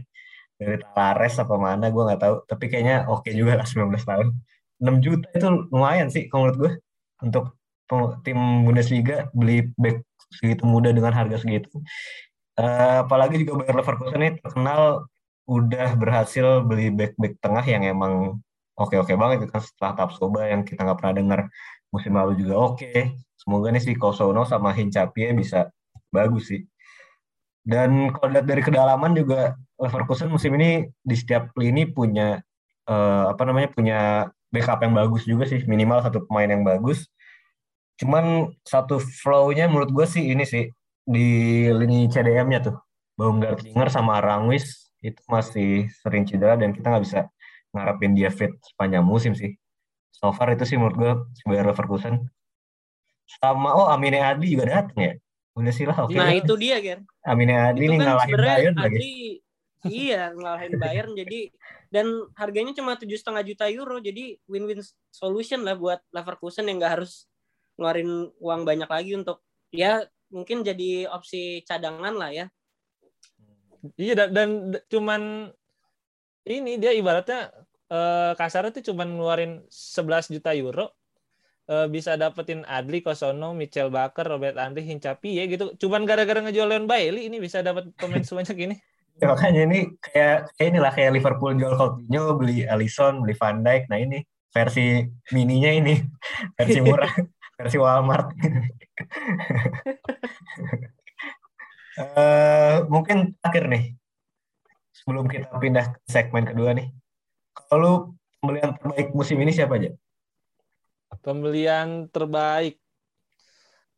dari 0.60 0.76
Talares 0.92 1.40
apa 1.40 1.56
mana 1.56 1.88
gue 1.88 2.02
nggak 2.04 2.20
tahu 2.20 2.34
tapi 2.44 2.68
kayaknya 2.68 3.08
oke 3.08 3.24
okay 3.24 3.32
juga 3.32 3.56
lah 3.56 3.66
19 3.66 3.96
tahun 3.96 4.28
6 4.80 5.04
juta 5.04 5.26
itu 5.32 5.46
lumayan 5.72 6.12
sih 6.12 6.28
kalau 6.28 6.52
menurut 6.52 6.58
gue 6.60 6.72
untuk 7.24 7.44
tim 8.22 8.38
Bundesliga 8.68 9.32
beli 9.32 9.72
back 9.80 10.04
segitu 10.30 10.62
muda 10.68 10.92
dengan 10.92 11.16
harga 11.16 11.40
segitu 11.40 11.72
uh, 12.60 13.02
apalagi 13.08 13.40
juga 13.40 13.64
Bayer 13.64 13.76
Leverkusen 13.80 14.20
ini 14.20 14.30
terkenal 14.38 15.08
udah 15.48 15.98
berhasil 15.98 16.62
beli 16.62 16.92
back 16.92 17.16
back 17.16 17.34
tengah 17.42 17.64
yang 17.66 17.82
emang 17.82 18.38
oke 18.78 18.94
oke 18.94 19.10
banget 19.16 19.50
kan 19.50 19.58
setelah 19.64 19.92
Tapsoba 19.98 20.46
yang 20.46 20.62
kita 20.62 20.86
nggak 20.86 20.98
pernah 21.00 21.14
dengar 21.16 21.40
musim 21.90 22.14
lalu 22.14 22.38
juga 22.38 22.54
oke. 22.56 22.90
Semoga 23.36 23.74
nih 23.74 23.82
si 23.82 23.92
Kosono 23.98 24.46
sama 24.46 24.70
Hincapie 24.72 25.34
bisa 25.34 25.68
bagus 26.14 26.54
sih. 26.54 26.62
Dan 27.60 28.14
kalau 28.14 28.32
lihat 28.32 28.46
dari 28.48 28.62
kedalaman 28.64 29.12
juga 29.12 29.58
Leverkusen 29.80 30.28
musim 30.28 30.52
ini 30.60 30.84
di 31.00 31.16
setiap 31.16 31.56
lini 31.56 31.88
punya 31.88 32.36
uh, 32.84 33.24
apa 33.32 33.42
namanya 33.48 33.72
punya 33.72 33.98
backup 34.52 34.82
yang 34.84 34.92
bagus 34.92 35.24
juga 35.24 35.48
sih 35.48 35.64
minimal 35.64 36.04
satu 36.04 36.26
pemain 36.28 36.50
yang 36.50 36.62
bagus. 36.66 37.08
Cuman 37.96 38.52
satu 38.64 39.00
flow-nya 39.00 39.68
menurut 39.72 39.92
gue 39.92 40.06
sih 40.08 40.32
ini 40.32 40.44
sih 40.44 40.68
di 41.04 41.28
lini 41.72 42.06
CDM-nya 42.12 42.60
tuh 42.64 42.76
Baumgartlinger 43.16 43.88
sama 43.92 44.20
Rangwis 44.20 44.92
itu 45.00 45.20
masih 45.28 45.88
sering 46.04 46.28
cedera 46.28 46.60
dan 46.60 46.76
kita 46.76 46.92
nggak 46.92 47.04
bisa 47.04 47.20
ngarepin 47.72 48.12
dia 48.12 48.28
fit 48.28 48.52
sepanjang 48.60 49.04
musim 49.04 49.32
sih. 49.32 49.56
So 50.12 50.32
far 50.36 50.52
itu 50.52 50.68
sih 50.68 50.76
menurut 50.76 50.96
gue 50.96 51.12
sebagai 51.40 51.72
Leverkusen. 51.72 52.20
Sama 53.40 53.72
oh 53.72 53.88
Amine 53.88 54.20
Adli 54.20 54.52
juga 54.52 54.80
datang 54.80 54.98
ya. 55.00 55.12
Udah 55.56 55.72
sih 55.72 55.86
lah 55.88 56.04
oke. 56.04 56.12
Okay 56.12 56.20
nah 56.20 56.32
itu 56.36 56.52
dia 56.56 56.76
kan. 56.80 56.98
Amine 57.24 57.54
Adli 57.56 57.84
ini 57.88 57.96
kan 57.96 58.16
ngalahin 58.16 58.36
Bayern 58.36 58.76
lagi. 58.76 59.00
Iya 59.80 60.36
ngalahin 60.36 60.76
Bayern 60.76 61.16
jadi 61.16 61.48
dan 61.88 62.06
harganya 62.36 62.76
cuma 62.76 63.00
tujuh 63.00 63.16
setengah 63.16 63.40
juta 63.40 63.64
euro 63.72 63.96
jadi 63.96 64.36
win-win 64.44 64.84
solution 65.08 65.64
lah 65.64 65.72
buat 65.72 66.04
Leverkusen 66.12 66.68
yang 66.68 66.76
nggak 66.76 67.00
harus 67.00 67.24
ngeluarin 67.80 68.28
uang 68.36 68.68
banyak 68.68 68.90
lagi 68.92 69.16
untuk 69.16 69.40
ya 69.72 70.04
mungkin 70.28 70.60
jadi 70.60 71.08
opsi 71.08 71.64
cadangan 71.64 72.12
lah 72.12 72.28
ya 72.28 72.46
Iya 73.96 74.12
dan, 74.12 74.28
dan 74.36 74.48
cuman 74.92 75.48
ini 76.44 76.76
dia 76.76 76.92
ibaratnya 76.92 77.48
eh, 77.88 78.32
kasarnya 78.36 78.76
tuh 78.76 78.92
cuman 78.92 79.16
ngeluarin 79.16 79.64
11 79.72 80.28
juta 80.28 80.52
euro 80.52 80.92
eh, 81.64 81.88
bisa 81.88 82.20
dapetin 82.20 82.68
Adli, 82.68 83.00
Kosono, 83.00 83.56
Michel 83.56 83.88
Baker, 83.88 84.28
Robert 84.28 84.60
Andri, 84.60 84.84
Hincapi 84.84 85.40
ya 85.40 85.48
gitu. 85.48 85.72
Cuman 85.80 86.04
gara-gara 86.04 86.44
ngejual 86.44 86.68
Leon 86.68 86.84
Bailey 86.84 87.32
ini 87.32 87.40
bisa 87.40 87.64
dapat 87.64 87.88
pemain 87.96 88.20
sebanyak 88.28 88.56
ini. 88.68 88.76
Ya, 89.20 89.28
makanya 89.28 89.68
ini 89.68 89.78
kayak 90.00 90.48
kayak 90.56 90.68
inilah 90.72 90.92
kayak 90.96 91.12
Liverpool 91.12 91.52
jual 91.52 91.76
Coutinho, 91.76 92.40
beli 92.40 92.64
Alisson, 92.64 93.20
beli 93.20 93.36
Van 93.36 93.60
Dijk. 93.60 93.92
Nah 93.92 94.00
ini 94.00 94.24
versi 94.48 95.04
mininya 95.36 95.70
ini 95.76 95.94
versi 96.56 96.80
murah, 96.80 97.12
versi 97.60 97.76
Walmart. 97.76 98.32
Uh, 102.00 102.76
mungkin 102.94 103.36
terakhir 103.44 103.64
nih, 103.68 103.84
sebelum 104.96 105.28
kita 105.28 105.52
pindah 105.52 105.92
ke 105.92 105.98
segmen 106.08 106.48
kedua 106.48 106.72
nih. 106.72 106.88
Kalau 107.68 108.16
pembelian 108.40 108.72
terbaik 108.72 109.12
musim 109.12 109.36
ini 109.44 109.52
siapa 109.52 109.76
aja? 109.76 109.92
Pembelian 111.20 112.08
terbaik. 112.08 112.80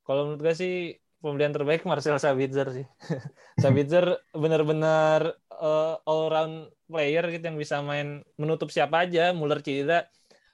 Kalau 0.03 0.35
menurut 0.35 0.51
gue 0.51 0.55
sih 0.59 0.75
pembelian 1.23 1.55
terbaik 1.55 1.87
Marcel 1.87 2.19
Sabitzer 2.19 2.69
sih. 2.75 2.87
Sabitzer 3.63 4.19
benar-benar 4.35 5.39
uh, 5.55 6.03
all 6.03 6.29
round 6.29 6.57
player 6.91 7.25
gitu 7.31 7.45
yang 7.47 7.57
bisa 7.57 7.79
main 7.81 8.27
menutup 8.35 8.69
siapa 8.75 9.07
aja. 9.07 9.31
Muller 9.31 9.63
cedera, 9.63 10.05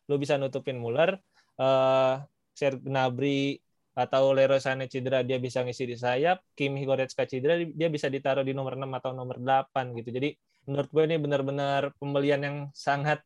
lo 0.06 0.20
bisa 0.20 0.36
nutupin 0.36 0.76
Muller. 0.76 1.16
Uh, 1.58 2.20
Serge 2.52 2.84
Gnabry 2.84 3.58
atau 3.98 4.30
Leroy 4.30 4.62
Sané 4.62 4.86
cedera 4.86 5.26
dia 5.26 5.42
bisa 5.42 5.66
ngisi 5.66 5.82
di 5.82 5.96
sayap, 5.98 6.44
Kim 6.54 6.78
Goretzka 6.78 7.26
cedera 7.26 7.58
dia 7.58 7.88
bisa 7.90 8.06
ditaruh 8.06 8.46
di 8.46 8.54
nomor 8.54 8.78
6 8.78 8.86
atau 8.86 9.10
nomor 9.10 9.42
8 9.42 9.98
gitu. 9.98 10.14
Jadi 10.14 10.38
menurut 10.70 10.88
gue 10.92 11.02
ini 11.08 11.16
benar-benar 11.18 11.82
pembelian 11.98 12.40
yang 12.44 12.56
sangat 12.70 13.24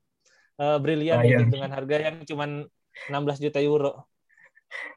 uh, 0.56 0.80
brilian 0.80 1.20
gitu, 1.26 1.44
dengan 1.58 1.74
harga 1.76 1.96
yang 2.08 2.16
cuma 2.24 2.44
16 3.10 3.44
juta 3.44 3.60
euro. 3.60 4.11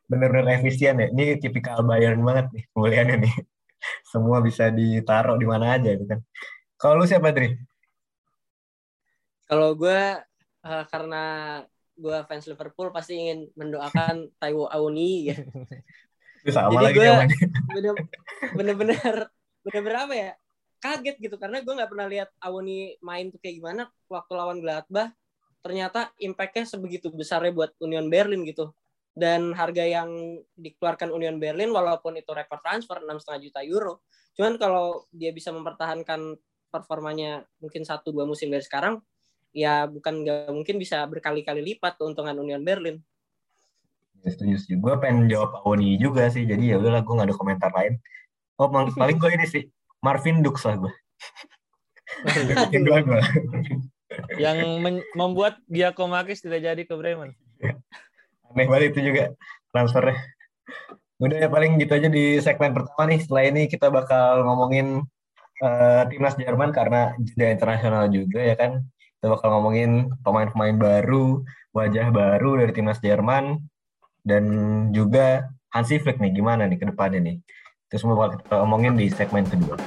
Benar-benar 0.09 0.61
efisien 0.61 0.95
ya. 1.01 1.07
Ini 1.09 1.41
tipikal 1.41 1.81
Bayern 1.81 2.21
banget 2.21 2.51
nih 2.53 2.63
pembeliannya 2.71 3.17
nih. 3.25 3.35
Semua 4.11 4.41
bisa 4.41 4.69
ditaruh 4.73 5.37
di 5.37 5.47
mana 5.47 5.77
aja 5.77 5.93
gitu 5.93 6.05
kan. 6.05 6.19
Kalau 6.75 7.01
lu 7.01 7.05
siapa, 7.07 7.31
Dri? 7.31 7.55
Kalau 9.45 9.77
gue 9.77 10.01
uh, 10.65 10.83
karena 10.89 11.23
gue 11.95 12.17
fans 12.27 12.45
Liverpool 12.49 12.91
pasti 12.91 13.13
ingin 13.15 13.47
mendoakan 13.55 14.35
Taiwo 14.41 14.67
Auni 14.67 15.31
ya. 15.31 15.37
Sama 16.45 16.91
Jadi 16.91 17.01
gue 17.01 17.09
bener-bener 18.53 19.29
bener-bener 19.65 19.97
apa 19.97 20.13
ya 20.13 20.31
kaget 20.77 21.17
gitu 21.17 21.35
karena 21.41 21.65
gue 21.65 21.73
nggak 21.73 21.89
pernah 21.89 22.05
lihat 22.05 22.29
Auni 22.37 22.93
main 23.01 23.33
tuh 23.33 23.41
kayak 23.41 23.57
gimana 23.57 23.89
waktu 24.05 24.31
lawan 24.37 24.61
Gladbach 24.61 25.09
ternyata 25.65 26.13
impactnya 26.21 26.69
sebegitu 26.69 27.09
besarnya 27.09 27.49
buat 27.49 27.73
Union 27.81 28.05
Berlin 28.05 28.45
gitu 28.45 28.69
dan 29.15 29.55
harga 29.55 29.81
yang 29.87 30.43
dikeluarkan 30.59 31.09
Union 31.15 31.39
Berlin 31.39 31.71
walaupun 31.71 32.19
itu 32.19 32.29
rekor 32.35 32.59
transfer 32.59 32.99
enam 32.99 33.17
setengah 33.17 33.47
juta 33.47 33.59
euro 33.63 34.03
cuman 34.35 34.59
kalau 34.59 35.07
dia 35.15 35.31
bisa 35.31 35.55
mempertahankan 35.55 36.35
performanya 36.67 37.47
mungkin 37.63 37.87
satu 37.87 38.11
dua 38.11 38.27
musim 38.27 38.51
dari 38.51 38.61
sekarang 38.61 38.99
ya 39.55 39.87
bukan 39.87 40.27
nggak 40.27 40.51
mungkin 40.51 40.75
bisa 40.75 41.07
berkali-kali 41.07 41.63
lipat 41.63 41.95
keuntungan 41.95 42.35
Union 42.35 42.59
Berlin. 42.59 42.99
Ya, 44.19 44.35
setuju 44.35 44.59
sih. 44.59 44.75
Gue 44.75 44.99
pengen 44.99 45.31
jawab 45.31 45.63
Aoni 45.63 45.95
juga 45.95 46.27
sih. 46.27 46.43
Jadi 46.43 46.75
ya 46.75 46.75
udahlah 46.75 47.07
gue 47.07 47.15
nggak 47.15 47.29
ada 47.31 47.37
komentar 47.39 47.71
lain. 47.71 47.95
Oh 48.59 48.67
paling 48.67 49.15
gue 49.23 49.31
ini 49.31 49.47
sih 49.47 49.63
Marvin 50.03 50.43
Dux 50.43 50.59
lah 50.67 50.75
gue. 50.75 50.93
gue. 52.83 53.21
Yang 54.35 54.57
membuat 55.15 55.63
Giacomakis 55.71 56.43
tidak 56.43 56.61
jadi 56.67 56.81
ke 56.83 56.93
Bremen. 56.99 57.31
Aneh 58.51 58.65
banget 58.67 58.93
itu 58.93 58.99
juga 59.13 59.23
transfernya. 59.71 60.17
Udah 61.15 61.37
ya 61.41 61.47
paling 61.47 61.79
gitu 61.79 61.91
aja 61.95 62.09
di 62.11 62.37
segmen 62.43 62.75
pertama 62.75 63.07
nih. 63.07 63.19
Setelah 63.23 63.43
ini 63.47 63.61
kita 63.71 63.87
bakal 63.87 64.43
ngomongin 64.43 65.01
uh, 65.63 66.03
timnas 66.11 66.35
Jerman 66.35 66.75
karena 66.75 67.15
jeda 67.23 67.55
internasional 67.55 68.11
juga 68.11 68.43
ya 68.43 68.55
kan 68.59 68.83
kita 69.25 69.41
bakal 69.41 69.57
ngomongin 69.57 70.11
pemain-pemain 70.21 70.77
baru, 70.77 71.41
wajah 71.73 72.13
baru 72.13 72.61
dari 72.61 72.71
timnas 72.77 73.01
Jerman, 73.01 73.57
dan 74.21 74.43
juga 74.93 75.49
Hansi 75.73 75.97
Flick 75.97 76.21
nih, 76.21 76.29
gimana 76.29 76.69
nih 76.69 76.77
ke 76.77 76.85
depannya 76.93 77.33
nih. 77.33 77.37
Itu 77.89 78.05
semua 78.05 78.21
bakal 78.21 78.45
kita 78.45 78.55
ngomongin 78.61 78.93
di 78.93 79.09
segmen 79.09 79.49
kedua. 79.49 79.81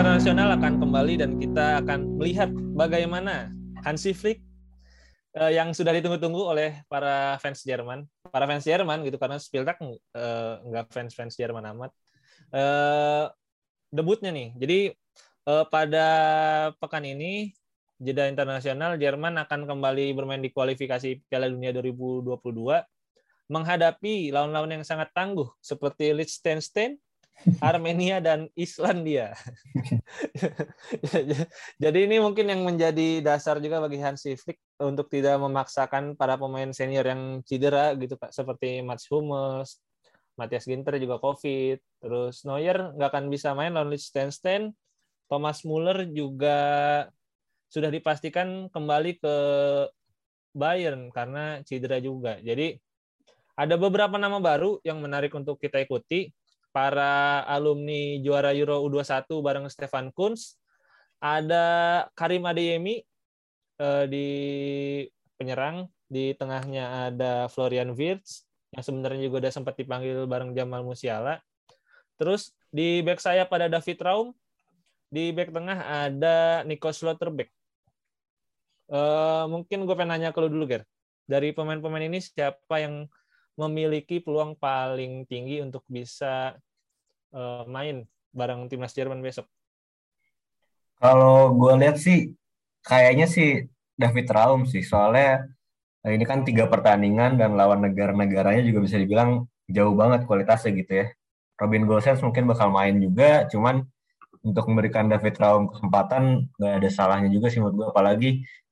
Internasional 0.00 0.56
akan 0.56 0.80
kembali 0.80 1.14
dan 1.20 1.36
kita 1.36 1.84
akan 1.84 2.16
melihat 2.16 2.48
bagaimana 2.72 3.52
Hansi 3.84 4.16
Flick 4.16 4.40
uh, 5.36 5.52
yang 5.52 5.76
sudah 5.76 5.92
ditunggu-tunggu 5.92 6.40
oleh 6.40 6.80
para 6.88 7.36
fans 7.36 7.60
Jerman, 7.60 8.08
para 8.32 8.48
fans 8.48 8.64
Jerman 8.64 9.04
gitu 9.04 9.20
karena 9.20 9.36
Spieltag 9.36 9.76
uh, 9.76 10.56
nggak 10.64 10.88
fans-fans 10.88 11.36
Jerman 11.36 11.68
amat. 11.76 11.92
Uh, 12.48 13.28
debutnya 13.92 14.32
nih. 14.32 14.56
Jadi 14.56 14.78
uh, 15.44 15.68
pada 15.68 16.08
pekan 16.80 17.04
ini 17.04 17.52
jeda 18.00 18.24
internasional 18.24 18.96
Jerman 18.96 19.36
akan 19.36 19.68
kembali 19.68 20.16
bermain 20.16 20.40
di 20.40 20.48
kualifikasi 20.48 21.28
Piala 21.28 21.52
Dunia 21.52 21.76
2022 21.76 22.40
menghadapi 23.52 24.32
lawan-lawan 24.32 24.80
yang 24.80 24.84
sangat 24.88 25.12
tangguh 25.12 25.52
seperti 25.60 26.16
Liechtenstein, 26.16 26.96
Armenia 27.60 28.20
dan 28.20 28.48
Islandia. 28.52 29.32
Jadi 31.82 31.98
ini 32.04 32.20
mungkin 32.20 32.52
yang 32.52 32.62
menjadi 32.64 33.24
dasar 33.24 33.58
juga 33.64 33.80
bagi 33.80 34.00
Hansi 34.00 34.36
Flick 34.36 34.60
untuk 34.80 35.08
tidak 35.08 35.40
memaksakan 35.40 36.16
para 36.16 36.36
pemain 36.36 36.68
senior 36.72 37.08
yang 37.08 37.40
cedera 37.44 37.96
gitu 37.96 38.20
Pak 38.20 38.32
seperti 38.32 38.84
Mats 38.84 39.08
Hummels, 39.08 39.80
Matthias 40.36 40.68
Ginter 40.68 41.00
juga 41.00 41.16
COVID, 41.20 41.78
terus 42.04 42.44
Neuer 42.44 42.92
nggak 42.96 43.08
akan 43.08 43.24
bisa 43.32 43.56
main 43.56 43.72
lawan 43.72 43.92
Liechtenstein, 43.92 44.72
Thomas 45.28 45.64
Muller 45.64 46.08
juga 46.12 46.58
sudah 47.70 47.88
dipastikan 47.88 48.66
kembali 48.68 49.22
ke 49.22 49.34
Bayern 50.50 51.08
karena 51.14 51.62
cedera 51.62 52.02
juga. 52.02 52.42
Jadi 52.42 52.74
ada 53.54 53.76
beberapa 53.76 54.16
nama 54.18 54.40
baru 54.42 54.82
yang 54.82 54.98
menarik 54.98 55.30
untuk 55.36 55.60
kita 55.60 55.78
ikuti 55.84 56.32
para 56.70 57.42
alumni 57.46 58.18
juara 58.22 58.54
Euro 58.54 58.82
U21 58.86 59.26
bareng 59.42 59.66
Stefan 59.70 60.10
Kunz. 60.14 60.58
Ada 61.20 62.06
Karim 62.16 62.48
Adeyemi 62.48 63.04
eh, 63.76 64.04
di 64.08 64.28
penyerang, 65.36 65.90
di 66.08 66.32
tengahnya 66.34 67.12
ada 67.12 67.46
Florian 67.52 67.92
Wirtz 67.92 68.48
yang 68.70 68.84
sebenarnya 68.86 69.26
juga 69.26 69.46
udah 69.46 69.52
sempat 69.52 69.74
dipanggil 69.76 70.26
bareng 70.30 70.54
Jamal 70.54 70.86
Musiala. 70.86 71.42
Terus 72.16 72.54
di 72.70 73.02
back 73.02 73.18
saya 73.18 73.42
pada 73.48 73.66
David 73.66 73.98
Raum, 73.98 74.28
di 75.10 75.34
back 75.34 75.50
tengah 75.50 76.06
ada 76.06 76.62
Nico 76.62 76.92
Slotterbeck. 76.94 77.50
Uh, 78.90 79.46
mungkin 79.50 79.86
gue 79.86 79.94
pengen 79.94 80.18
nanya 80.18 80.30
ke 80.30 80.38
lu 80.42 80.50
dulu, 80.50 80.66
Ger. 80.70 80.82
Dari 81.26 81.54
pemain-pemain 81.54 82.10
ini 82.10 82.18
siapa 82.18 82.82
yang 82.82 83.06
memiliki 83.60 84.24
peluang 84.24 84.56
paling 84.56 85.28
tinggi 85.28 85.60
untuk 85.60 85.84
bisa 85.84 86.56
uh, 87.36 87.62
main 87.68 88.08
bareng 88.32 88.64
timnas 88.72 88.96
Jerman 88.96 89.20
besok? 89.20 89.44
Kalau 90.96 91.52
gue 91.56 91.72
lihat 91.80 92.00
sih 92.00 92.32
kayaknya 92.84 93.28
sih 93.28 93.68
David 93.96 94.26
Raum 94.32 94.64
sih 94.64 94.80
soalnya 94.80 95.44
eh, 96.04 96.12
ini 96.16 96.24
kan 96.24 96.44
tiga 96.44 96.68
pertandingan 96.68 97.36
dan 97.36 97.56
lawan 97.56 97.84
negara-negaranya 97.84 98.64
juga 98.64 98.84
bisa 98.84 98.96
dibilang 98.96 99.44
jauh 99.68 99.94
banget 99.96 100.24
kualitasnya 100.24 100.72
gitu 100.80 100.92
ya. 101.04 101.06
Robin 101.60 101.84
Gosens 101.84 102.24
mungkin 102.24 102.48
bakal 102.48 102.72
main 102.72 102.96
juga, 102.96 103.44
cuman 103.52 103.84
untuk 104.40 104.64
memberikan 104.72 105.04
David 105.12 105.36
Raum 105.36 105.68
kesempatan 105.68 106.48
nggak 106.56 106.74
ada 106.80 106.88
salahnya 106.88 107.28
juga 107.28 107.52
sih 107.52 107.60
menurut 107.60 107.76
gue 107.76 107.86
apalagi 107.92 108.30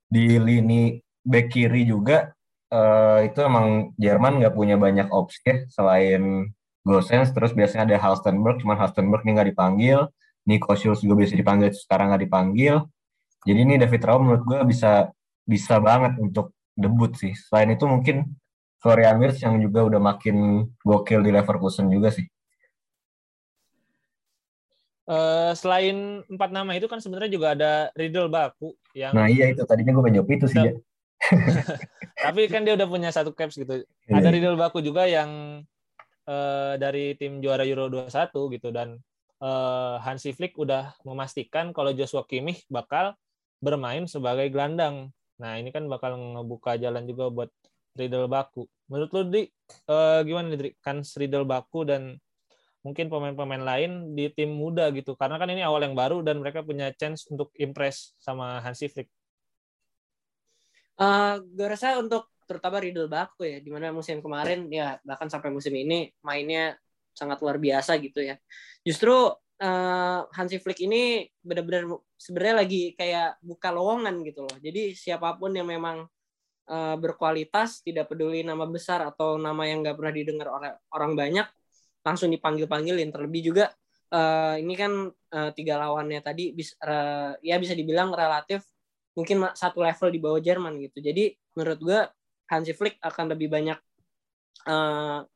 di 0.09 0.41
lini 0.41 0.97
back 1.21 1.53
kiri 1.53 1.85
juga 1.85 2.33
uh, 2.73 3.21
itu 3.25 3.39
emang 3.41 3.93
Jerman 3.97 4.41
nggak 4.41 4.55
punya 4.55 4.77
banyak 4.77 5.09
opsi 5.13 5.41
ya 5.45 5.57
selain 5.73 6.53
Gosens 6.85 7.35
terus 7.37 7.53
biasanya 7.53 7.93
ada 7.93 7.97
Halstenberg 8.01 8.65
cuman 8.65 8.81
Halstenberg 8.81 9.23
ini 9.25 9.37
nggak 9.37 9.51
dipanggil. 9.53 9.99
Nico 10.49 10.73
Schulz 10.73 11.05
juga 11.05 11.21
bisa 11.21 11.37
dipanggil 11.37 11.77
sekarang 11.77 12.09
nggak 12.09 12.25
dipanggil. 12.25 12.89
Jadi 13.45 13.59
ini 13.61 13.75
David 13.77 14.03
Raum 14.09 14.25
menurut 14.25 14.45
gue 14.49 14.59
bisa 14.65 15.13
bisa 15.45 15.77
banget 15.85 16.17
untuk 16.17 16.57
debut 16.73 17.13
sih. 17.13 17.37
Selain 17.37 17.69
itu 17.69 17.85
mungkin 17.85 18.33
Florian 18.81 19.21
Wirtz 19.21 19.45
yang 19.45 19.61
juga 19.61 19.85
udah 19.85 20.01
makin 20.01 20.65
gokil 20.81 21.21
di 21.21 21.31
Leverkusen 21.35 21.93
juga 21.93 22.09
sih. 22.15 22.25
Uh, 25.09 25.57
selain 25.57 26.21
empat 26.29 26.53
nama 26.53 26.77
itu 26.77 26.85
kan 26.85 27.01
sebenarnya 27.01 27.33
juga 27.33 27.57
ada 27.57 27.73
Riddle 27.97 28.29
Baku 28.29 28.77
yang 28.93 29.17
Nah 29.17 29.25
iya 29.25 29.49
itu 29.49 29.65
tadinya 29.65 29.97
gue 29.97 30.05
menjawab 30.05 30.29
itu 30.29 30.47
sih 30.53 30.61
ya. 30.61 30.73
Tapi 32.25 32.51
kan 32.51 32.67
dia 32.67 32.75
udah 32.75 32.89
punya 32.89 33.11
satu 33.11 33.35
caps 33.35 33.59
gitu. 33.59 33.83
Iya. 34.07 34.19
Ada 34.19 34.29
Riddle 34.31 34.59
Baku 34.59 34.83
juga 34.83 35.07
yang 35.07 35.63
uh, 36.27 36.75
dari 36.79 37.15
tim 37.19 37.39
juara 37.39 37.63
Euro 37.67 37.91
21 37.91 38.55
gitu 38.59 38.69
dan 38.75 38.99
uh, 39.43 39.99
Hansi 40.03 40.35
Flick 40.35 40.55
udah 40.59 40.95
memastikan 41.07 41.71
kalau 41.71 41.95
Joshua 41.95 42.27
Kimmich 42.27 42.67
bakal 42.71 43.15
bermain 43.59 44.07
sebagai 44.07 44.51
gelandang. 44.51 45.11
Nah, 45.39 45.59
ini 45.59 45.71
kan 45.71 45.87
bakal 45.87 46.19
ngebuka 46.19 46.79
jalan 46.79 47.07
juga 47.07 47.31
buat 47.31 47.51
Riddle 47.95 48.31
Baku. 48.31 48.67
Menurut 48.91 49.11
lu 49.15 49.23
di 49.31 49.43
uh, 49.91 50.23
gimana 50.23 50.55
nih 50.55 50.75
kan 50.83 51.03
Riddle 51.03 51.47
Baku 51.47 51.87
dan 51.87 52.19
mungkin 52.87 53.11
pemain-pemain 53.11 53.61
lain 53.61 54.15
di 54.15 54.31
tim 54.31 54.55
muda 54.55 54.89
gitu 54.95 55.19
karena 55.19 55.37
kan 55.37 55.51
ini 55.51 55.67
awal 55.67 55.83
yang 55.83 55.99
baru 55.99 56.23
dan 56.23 56.39
mereka 56.39 56.63
punya 56.63 56.95
chance 56.95 57.27
untuk 57.27 57.51
impress 57.59 58.15
sama 58.23 58.63
Hansi 58.63 58.87
Flick. 58.87 59.11
Uh, 60.99 61.39
gue 61.55 61.67
rasa 61.71 61.95
untuk 62.03 62.27
terutama 62.43 62.83
Riddle 62.83 63.07
Baku 63.07 63.47
ya 63.47 63.63
di 63.63 63.71
mana 63.71 63.95
musim 63.95 64.19
kemarin 64.19 64.67
ya 64.67 64.99
bahkan 65.07 65.31
sampai 65.31 65.55
musim 65.55 65.71
ini 65.77 66.11
mainnya 66.27 66.75
sangat 67.15 67.39
luar 67.39 67.63
biasa 67.63 67.99
gitu 68.03 68.19
ya. 68.19 68.35
Justru 68.83 69.15
uh, 69.63 70.21
Hansi 70.35 70.59
Flick 70.59 70.83
ini 70.83 71.27
benar-benar 71.39 71.87
sebenarnya 72.19 72.55
lagi 72.67 72.83
kayak 72.99 73.39
buka 73.43 73.71
lowongan 73.71 74.27
gitu 74.27 74.43
loh. 74.47 74.57
Jadi 74.59 74.95
siapa 74.99 75.39
pun 75.39 75.55
yang 75.55 75.71
memang 75.71 76.07
uh, 76.71 76.97
berkualitas, 76.99 77.83
tidak 77.87 78.11
peduli 78.11 78.43
nama 78.43 78.67
besar 78.67 79.07
atau 79.07 79.39
nama 79.39 79.63
yang 79.67 79.87
nggak 79.87 79.97
pernah 79.99 80.15
didengar 80.15 80.49
oleh 80.51 80.71
orang 80.95 81.15
banyak, 81.15 81.47
langsung 82.03 82.33
dipanggil-panggilin 82.33 83.11
terlebih 83.15 83.55
juga 83.55 83.71
uh, 84.13 84.55
ini 84.57 84.75
kan 84.75 84.93
uh, 85.13 85.51
tiga 85.53 85.77
lawannya 85.81 86.21
tadi 86.25 86.57
bisa 86.57 86.75
uh, 86.85 87.33
ya 87.45 87.57
bisa 87.61 87.77
dibilang 87.77 88.13
relatif 88.13 88.65
mungkin 89.19 89.43
satu 89.51 89.83
level 89.83 90.15
di 90.15 90.21
bawah 90.23 90.39
Jerman 90.39 90.79
gitu 90.79 91.03
jadi 91.03 91.35
menurut 91.59 91.81
gue 91.83 92.01
Hansi 92.47 92.73
Flick 92.73 93.03
akan 93.03 93.35
lebih 93.35 93.51
banyak 93.51 93.79
uh, 94.71 95.27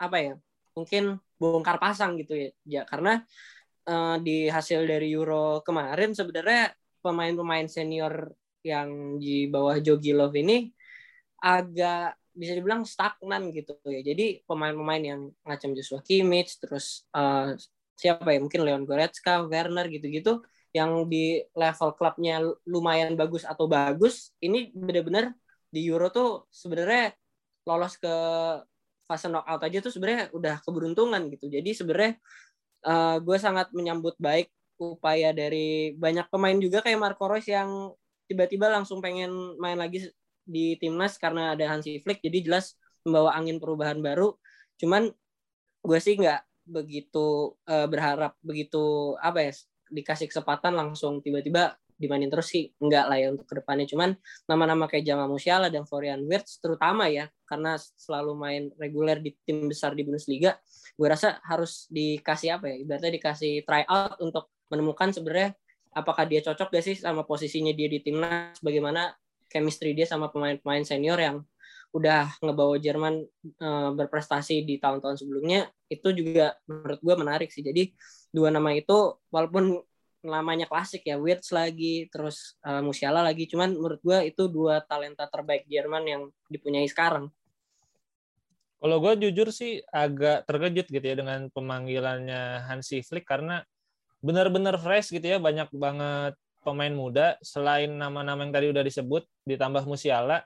apa 0.00 0.16
ya 0.16 0.34
mungkin 0.72 1.20
bongkar 1.38 1.76
pasang 1.76 2.16
gitu 2.16 2.34
ya, 2.34 2.50
ya 2.64 2.82
karena 2.88 3.22
uh, 3.86 4.16
di 4.18 4.48
hasil 4.48 4.88
dari 4.88 5.12
Euro 5.12 5.60
kemarin 5.60 6.16
sebenarnya 6.16 6.72
pemain-pemain 7.04 7.68
senior 7.68 8.32
yang 8.64 9.20
di 9.20 9.46
bawah 9.52 9.76
Jogi 9.78 10.16
Love 10.16 10.40
ini 10.40 10.72
agak 11.44 12.16
bisa 12.34 12.56
dibilang 12.56 12.82
stagnan 12.82 13.52
gitu 13.52 13.76
ya. 13.86 14.00
Jadi 14.00 14.42
pemain-pemain 14.48 15.04
yang 15.04 15.20
macam 15.44 15.76
Joshua 15.76 16.00
Kimmich, 16.00 16.58
terus 16.58 17.04
uh, 17.14 17.54
siapa 17.94 18.34
ya 18.34 18.40
mungkin 18.42 18.64
Leon 18.64 18.88
Goretzka, 18.88 19.44
Werner 19.46 19.86
gitu-gitu 19.92 20.42
yang 20.74 21.06
di 21.06 21.38
level 21.54 21.94
klubnya 21.94 22.42
lumayan 22.66 23.14
bagus 23.14 23.46
atau 23.46 23.70
bagus, 23.70 24.34
ini 24.42 24.74
benar-benar 24.74 25.30
di 25.70 25.86
Euro 25.86 26.10
tuh 26.10 26.50
sebenarnya 26.50 27.14
lolos 27.64 27.94
ke 27.96 28.14
fase 29.06 29.30
knockout 29.30 29.62
aja 29.62 29.78
tuh 29.78 29.92
sebenarnya 29.94 30.34
udah 30.34 30.58
keberuntungan 30.66 31.22
gitu. 31.30 31.46
Jadi 31.46 31.70
sebenarnya 31.78 32.18
uh, 32.84 33.16
gue 33.22 33.38
sangat 33.38 33.70
menyambut 33.70 34.18
baik 34.18 34.50
upaya 34.78 35.30
dari 35.30 35.94
banyak 35.94 36.26
pemain 36.28 36.58
juga 36.58 36.82
kayak 36.82 36.98
Marco 36.98 37.30
Reus 37.30 37.46
yang 37.46 37.94
tiba-tiba 38.26 38.66
langsung 38.66 38.98
pengen 38.98 39.30
main 39.62 39.78
lagi 39.78 40.10
di 40.44 40.76
timnas 40.76 41.16
karena 41.16 41.56
ada 41.56 41.64
Hansi 41.72 42.02
Flick 42.04 42.20
jadi 42.20 42.44
jelas 42.44 42.76
membawa 43.04 43.36
angin 43.36 43.60
perubahan 43.60 44.00
baru 44.00 44.36
cuman 44.76 45.08
gue 45.84 45.98
sih 46.00 46.16
nggak 46.20 46.42
begitu 46.64 47.52
uh, 47.68 47.86
berharap 47.88 48.36
begitu 48.40 49.14
apa 49.20 49.48
ya 49.48 49.52
dikasih 49.94 50.26
kesempatan 50.26 50.74
langsung 50.74 51.22
tiba-tiba 51.22 51.78
dimainin 51.94 52.26
terus 52.26 52.50
sih 52.50 52.74
enggak 52.82 53.06
lah 53.06 53.16
ya 53.22 53.30
untuk 53.30 53.46
ke 53.46 53.54
depannya. 53.62 53.86
Cuman 53.86 54.18
nama-nama 54.50 54.90
kayak 54.90 55.06
Jamal 55.06 55.30
Musiala 55.30 55.70
dan 55.70 55.86
Florian 55.86 56.26
Wirtz 56.26 56.58
terutama 56.58 57.06
ya 57.06 57.30
karena 57.46 57.78
selalu 57.78 58.32
main 58.34 58.62
reguler 58.74 59.22
di 59.22 59.30
tim 59.46 59.70
besar 59.70 59.94
di 59.94 60.02
Bundesliga 60.02 60.58
gue 60.94 61.08
rasa 61.10 61.42
harus 61.42 61.90
dikasih 61.90 62.58
apa 62.58 62.70
ya 62.70 62.76
ibaratnya 62.78 63.12
dikasih 63.18 63.66
try 63.66 63.82
out 63.90 64.18
untuk 64.22 64.50
menemukan 64.70 65.10
sebenarnya 65.10 65.58
apakah 65.90 66.26
dia 66.26 66.42
cocok 66.42 66.70
gak 66.70 66.84
sih 66.86 66.96
sama 66.98 67.26
posisinya 67.26 67.74
dia 67.74 67.90
di 67.90 67.98
timnas 68.02 68.58
bagaimana 68.62 69.14
chemistry 69.50 69.94
dia 69.94 70.06
sama 70.06 70.30
pemain-pemain 70.30 70.82
senior 70.86 71.18
yang 71.18 71.42
udah 71.94 72.26
ngebawa 72.42 72.74
Jerman 72.82 73.22
uh, 73.62 73.94
berprestasi 73.94 74.66
di 74.66 74.82
tahun-tahun 74.82 75.22
sebelumnya 75.22 75.70
itu 75.86 76.10
juga 76.10 76.58
menurut 76.66 76.98
gue 76.98 77.14
menarik 77.14 77.54
sih. 77.54 77.62
Jadi 77.62 77.94
dua 78.34 78.50
nama 78.50 78.74
itu 78.74 79.14
walaupun 79.30 79.78
namanya 80.26 80.66
klasik 80.66 81.06
ya 81.06 81.20
Wirtz 81.20 81.54
lagi 81.54 82.10
terus 82.10 82.58
uh, 82.66 82.82
Musiala 82.82 83.22
lagi 83.22 83.46
cuman 83.46 83.76
menurut 83.76 84.00
gue 84.02 84.34
itu 84.34 84.50
dua 84.50 84.82
talenta 84.82 85.28
terbaik 85.30 85.68
Jerman 85.70 86.02
yang 86.02 86.22
dipunyai 86.50 86.88
sekarang. 86.90 87.30
Kalau 88.82 89.00
gue 89.00 89.28
jujur 89.28 89.48
sih 89.54 89.80
agak 89.88 90.44
terkejut 90.44 90.90
gitu 90.90 91.04
ya 91.04 91.16
dengan 91.16 91.48
pemanggilannya 91.52 92.68
Hansi 92.68 93.00
Flick 93.00 93.24
karena 93.24 93.62
benar-benar 94.20 94.76
fresh 94.76 95.14
gitu 95.14 95.24
ya 95.24 95.38
banyak 95.40 95.72
banget 95.72 96.34
pemain 96.60 96.92
muda. 96.92 97.40
Selain 97.40 97.88
nama-nama 97.88 98.44
yang 98.44 98.52
tadi 98.52 98.66
udah 98.72 98.84
disebut 98.84 99.24
ditambah 99.48 99.88
Musiala 99.88 100.44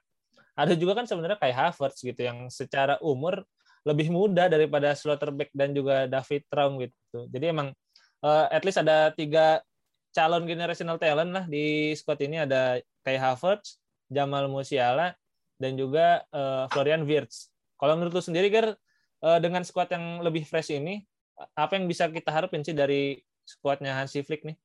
ada 0.58 0.74
juga 0.74 0.98
kan 0.98 1.06
sebenarnya 1.06 1.38
kayak 1.38 1.54
Havertz 1.54 2.02
gitu 2.02 2.18
yang 2.18 2.50
secara 2.50 2.98
umur 2.98 3.46
lebih 3.88 4.12
muda 4.12 4.52
daripada 4.52 4.92
Slotterbeck 4.92 5.48
dan 5.56 5.72
juga 5.72 6.04
David 6.04 6.44
Traum 6.52 6.76
gitu. 6.76 7.24
Jadi 7.32 7.44
emang 7.48 7.72
uh, 8.20 8.46
at 8.52 8.60
least 8.68 8.84
ada 8.84 9.08
tiga 9.16 9.64
calon 10.12 10.44
generational 10.44 11.00
talent 11.00 11.32
lah 11.32 11.44
di 11.48 11.96
squad 11.96 12.20
ini 12.20 12.44
ada 12.44 12.76
kayak 13.00 13.20
Havertz, 13.24 13.80
Jamal 14.12 14.52
Musiala 14.52 15.16
dan 15.56 15.80
juga 15.80 16.20
uh, 16.36 16.68
Florian 16.68 17.08
Wirtz. 17.08 17.48
Kalau 17.80 17.96
menurut 17.96 18.20
lu 18.20 18.22
sendiri 18.22 18.52
Ger 18.52 18.76
uh, 19.24 19.38
dengan 19.40 19.64
squad 19.64 19.88
yang 19.88 20.20
lebih 20.20 20.44
fresh 20.44 20.76
ini 20.76 21.00
apa 21.54 21.78
yang 21.78 21.86
bisa 21.86 22.10
kita 22.10 22.34
harapin 22.34 22.66
sih 22.66 22.74
dari 22.74 23.22
squadnya 23.46 23.94
Hansi 23.94 24.20
Flick 24.26 24.42
nih? 24.42 24.58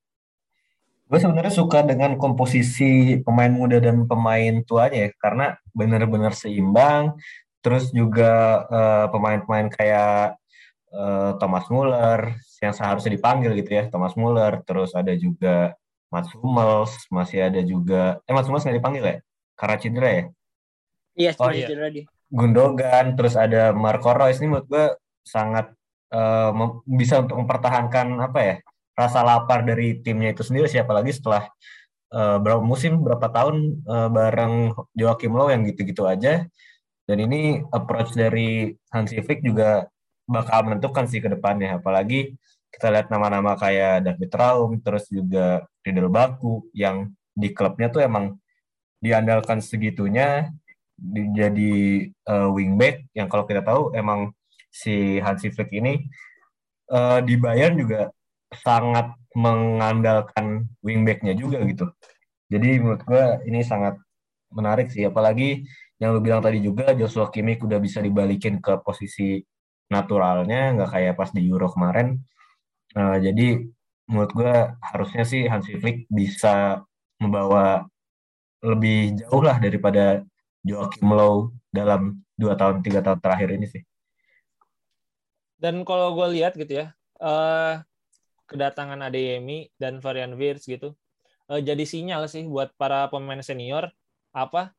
Gue 1.04 1.20
sebenarnya 1.20 1.52
suka 1.52 1.84
dengan 1.84 2.16
komposisi 2.16 3.20
pemain 3.20 3.52
muda 3.52 3.76
dan 3.76 4.08
pemain 4.08 4.64
tuanya 4.64 5.06
ya, 5.06 5.10
karena 5.20 5.46
benar-benar 5.76 6.32
seimbang. 6.32 7.14
Terus 7.64 7.88
juga 7.96 8.62
uh, 8.68 9.06
pemain-pemain 9.08 9.72
kayak 9.72 10.36
uh, 10.92 11.32
Thomas 11.40 11.64
Muller 11.72 12.36
yang 12.60 12.76
seharusnya 12.76 13.16
dipanggil 13.16 13.56
gitu 13.56 13.80
ya, 13.80 13.88
Thomas 13.88 14.12
Muller. 14.20 14.60
Terus 14.68 14.92
ada 14.92 15.16
juga 15.16 15.72
Mats 16.12 16.30
Hummels, 16.36 16.92
masih 17.10 17.48
ada 17.48 17.60
juga, 17.64 18.20
eh 18.28 18.32
Mats 18.36 18.46
Hummels 18.46 18.62
nggak 18.68 18.78
dipanggil 18.78 19.02
ya? 19.02 19.16
Karena 19.56 19.76
cedera 19.80 20.10
ya? 20.12 20.24
Iya, 21.14 21.30
oh, 21.40 21.50
iya. 21.50 21.66
cedera 21.66 21.88
dia. 21.90 22.04
Gundogan, 22.30 23.18
terus 23.18 23.34
ada 23.34 23.74
Marco 23.74 24.12
Reus 24.12 24.38
ini 24.38 24.52
menurut 24.52 24.68
gue 24.70 24.86
sangat 25.24 25.72
uh, 26.14 26.50
bisa 26.86 27.24
untuk 27.24 27.40
mempertahankan 27.42 28.06
apa 28.20 28.40
ya 28.44 28.56
rasa 28.94 29.26
lapar 29.26 29.66
dari 29.66 29.98
timnya 30.04 30.30
itu 30.30 30.46
sendiri 30.46 30.70
siapa 30.70 30.94
lagi 30.94 31.10
setelah 31.10 31.50
uh, 32.14 32.38
berapa 32.38 32.62
musim 32.62 33.02
berapa 33.02 33.26
tahun 33.26 33.82
uh, 33.82 34.08
bareng 34.10 34.70
Joachim 34.94 35.34
Low 35.34 35.50
yang 35.50 35.66
gitu-gitu 35.66 36.06
aja 36.06 36.46
dan 37.04 37.18
ini 37.20 37.60
approach 37.72 38.16
dari 38.16 38.72
Hansi 38.92 39.20
juga 39.44 39.88
bakal 40.24 40.68
menentukan 40.68 41.04
sih 41.04 41.20
ke 41.20 41.28
depannya 41.28 41.76
apalagi 41.76 42.32
kita 42.72 42.90
lihat 42.90 43.12
nama-nama 43.12 43.54
kayak 43.54 44.08
David 44.08 44.32
Raum 44.34 44.80
terus 44.80 45.06
juga 45.12 45.62
Riddle 45.84 46.10
Baku 46.10 46.68
yang 46.72 47.12
di 47.36 47.52
klubnya 47.52 47.92
tuh 47.92 48.02
emang 48.02 48.40
diandalkan 48.98 49.60
segitunya 49.60 50.48
jadi 51.34 51.72
uh, 52.30 52.48
wingback 52.54 53.04
yang 53.12 53.28
kalau 53.28 53.44
kita 53.44 53.60
tahu 53.60 53.92
emang 53.92 54.32
si 54.70 55.18
Hansi 55.20 55.50
Flick 55.50 55.70
ini 55.74 56.02
uh, 56.90 57.20
di 57.22 57.34
Bayern 57.38 57.78
juga 57.78 58.10
sangat 58.54 59.14
mengandalkan 59.34 60.70
wingbacknya 60.82 61.34
juga 61.34 61.58
gitu. 61.66 61.90
Jadi 62.46 62.78
menurut 62.78 63.02
gue 63.02 63.24
ini 63.50 63.66
sangat 63.66 63.98
menarik 64.54 64.94
sih, 64.94 65.02
apalagi 65.02 65.66
yang 66.02 66.10
lu 66.14 66.20
bilang 66.20 66.42
tadi 66.42 66.58
juga 66.58 66.92
Joshua 66.92 67.30
Kimmich 67.30 67.62
udah 67.62 67.78
bisa 67.78 68.02
dibalikin 68.02 68.58
ke 68.58 68.82
posisi 68.82 69.40
naturalnya, 69.90 70.74
nggak 70.74 70.90
kayak 70.90 71.14
pas 71.14 71.30
di 71.30 71.46
Euro 71.46 71.70
kemarin. 71.70 72.18
Uh, 72.94 73.18
jadi 73.18 73.62
menurut 74.10 74.32
gue 74.34 74.54
harusnya 74.80 75.24
sih 75.24 75.46
Hansi 75.46 75.78
Flick 75.80 76.06
bisa 76.10 76.82
membawa 77.18 77.86
lebih 78.64 79.22
jauh 79.22 79.42
lah 79.44 79.56
daripada 79.60 80.24
Joachim 80.64 81.08
Low 81.12 81.52
dalam 81.70 82.22
dua 82.34 82.56
tahun 82.58 82.82
tiga 82.82 83.04
tahun 83.04 83.20
terakhir 83.20 83.48
ini 83.54 83.66
sih. 83.70 83.82
Dan 85.58 85.86
kalau 85.86 86.12
gue 86.18 86.26
lihat 86.36 86.58
gitu 86.58 86.84
ya, 86.84 86.86
uh, 87.22 87.80
kedatangan 88.50 89.00
Adeyemi 89.00 89.72
dan 89.80 90.02
Varian 90.02 90.36
Wirtz 90.36 90.68
gitu 90.68 90.92
uh, 91.48 91.60
jadi 91.60 91.84
sinyal 91.84 92.28
sih 92.28 92.44
buat 92.48 92.72
para 92.76 93.08
pemain 93.08 93.40
senior 93.40 93.90
apa 94.34 94.72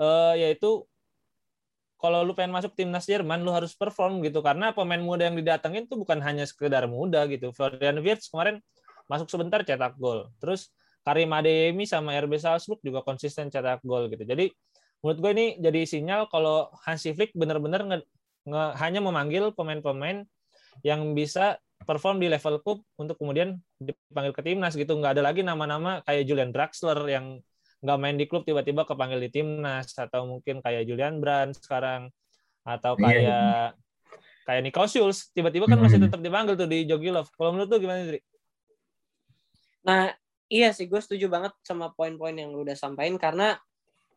uh, 0.00 0.34
yaitu 0.34 0.88
kalau 2.00 2.24
lu 2.24 2.32
pengen 2.32 2.56
masuk 2.56 2.72
timnas 2.72 3.04
Jerman 3.04 3.44
lu 3.44 3.52
harus 3.52 3.76
perform 3.76 4.24
gitu 4.24 4.40
karena 4.40 4.72
pemain 4.72 4.98
muda 4.98 5.28
yang 5.28 5.36
didatengin 5.36 5.84
tuh 5.84 6.00
bukan 6.00 6.16
hanya 6.24 6.48
sekedar 6.48 6.88
muda 6.88 7.28
gitu. 7.28 7.52
Florian 7.52 8.00
Wirtz 8.00 8.32
kemarin 8.32 8.64
masuk 9.04 9.28
sebentar 9.28 9.60
cetak 9.60 10.00
gol. 10.00 10.32
Terus 10.40 10.72
Karim 11.04 11.28
Adeyemi 11.36 11.84
sama 11.84 12.16
RB 12.16 12.40
Salzburg 12.40 12.80
juga 12.80 13.04
konsisten 13.04 13.52
cetak 13.52 13.84
gol 13.84 14.08
gitu. 14.08 14.24
Jadi 14.24 14.48
menurut 15.04 15.18
gue 15.20 15.30
ini 15.36 15.46
jadi 15.60 15.80
sinyal 15.84 16.32
kalau 16.32 16.72
Hansi 16.88 17.12
Flick 17.12 17.36
benar-benar 17.36 17.84
hanya 18.80 19.00
memanggil 19.04 19.52
pemain-pemain 19.52 20.24
yang 20.80 21.12
bisa 21.12 21.60
perform 21.84 22.20
di 22.20 22.28
level 22.28 22.60
cup 22.64 22.80
untuk 22.96 23.16
kemudian 23.16 23.60
dipanggil 23.80 24.32
ke 24.36 24.42
timnas 24.44 24.76
gitu 24.76 24.96
nggak 25.00 25.16
ada 25.16 25.22
lagi 25.24 25.40
nama-nama 25.40 26.04
kayak 26.04 26.24
Julian 26.28 26.52
Draxler 26.52 27.00
yang 27.08 27.40
nggak 27.80 27.98
main 28.00 28.16
di 28.16 28.28
klub 28.28 28.44
tiba-tiba 28.44 28.84
kepanggil 28.84 29.20
di 29.24 29.30
timnas 29.32 29.96
atau 29.96 30.28
mungkin 30.28 30.60
kayak 30.60 30.84
Julian 30.84 31.16
Brand 31.18 31.56
sekarang 31.56 32.12
atau 32.60 32.92
iya, 32.96 33.02
kayak 33.02 33.24
yeah. 33.24 33.66
kayak 34.44 34.60
Nico 34.68 34.84
Schulz 34.84 35.32
tiba-tiba 35.32 35.64
kan 35.64 35.80
masih 35.80 35.96
tetap 35.96 36.20
dipanggil 36.20 36.60
tuh 36.60 36.68
di 36.68 36.84
Jogilov 36.84 37.32
kalau 37.32 37.56
menurut 37.56 37.72
tuh 37.72 37.80
gimana 37.80 38.04
Dri? 38.04 38.20
Nah 39.88 40.12
iya 40.52 40.76
sih 40.76 40.84
gue 40.84 41.00
setuju 41.00 41.32
banget 41.32 41.56
sama 41.64 41.88
poin-poin 41.96 42.36
yang 42.36 42.52
lu 42.52 42.68
udah 42.68 42.76
sampaikan 42.76 43.16
karena 43.16 43.56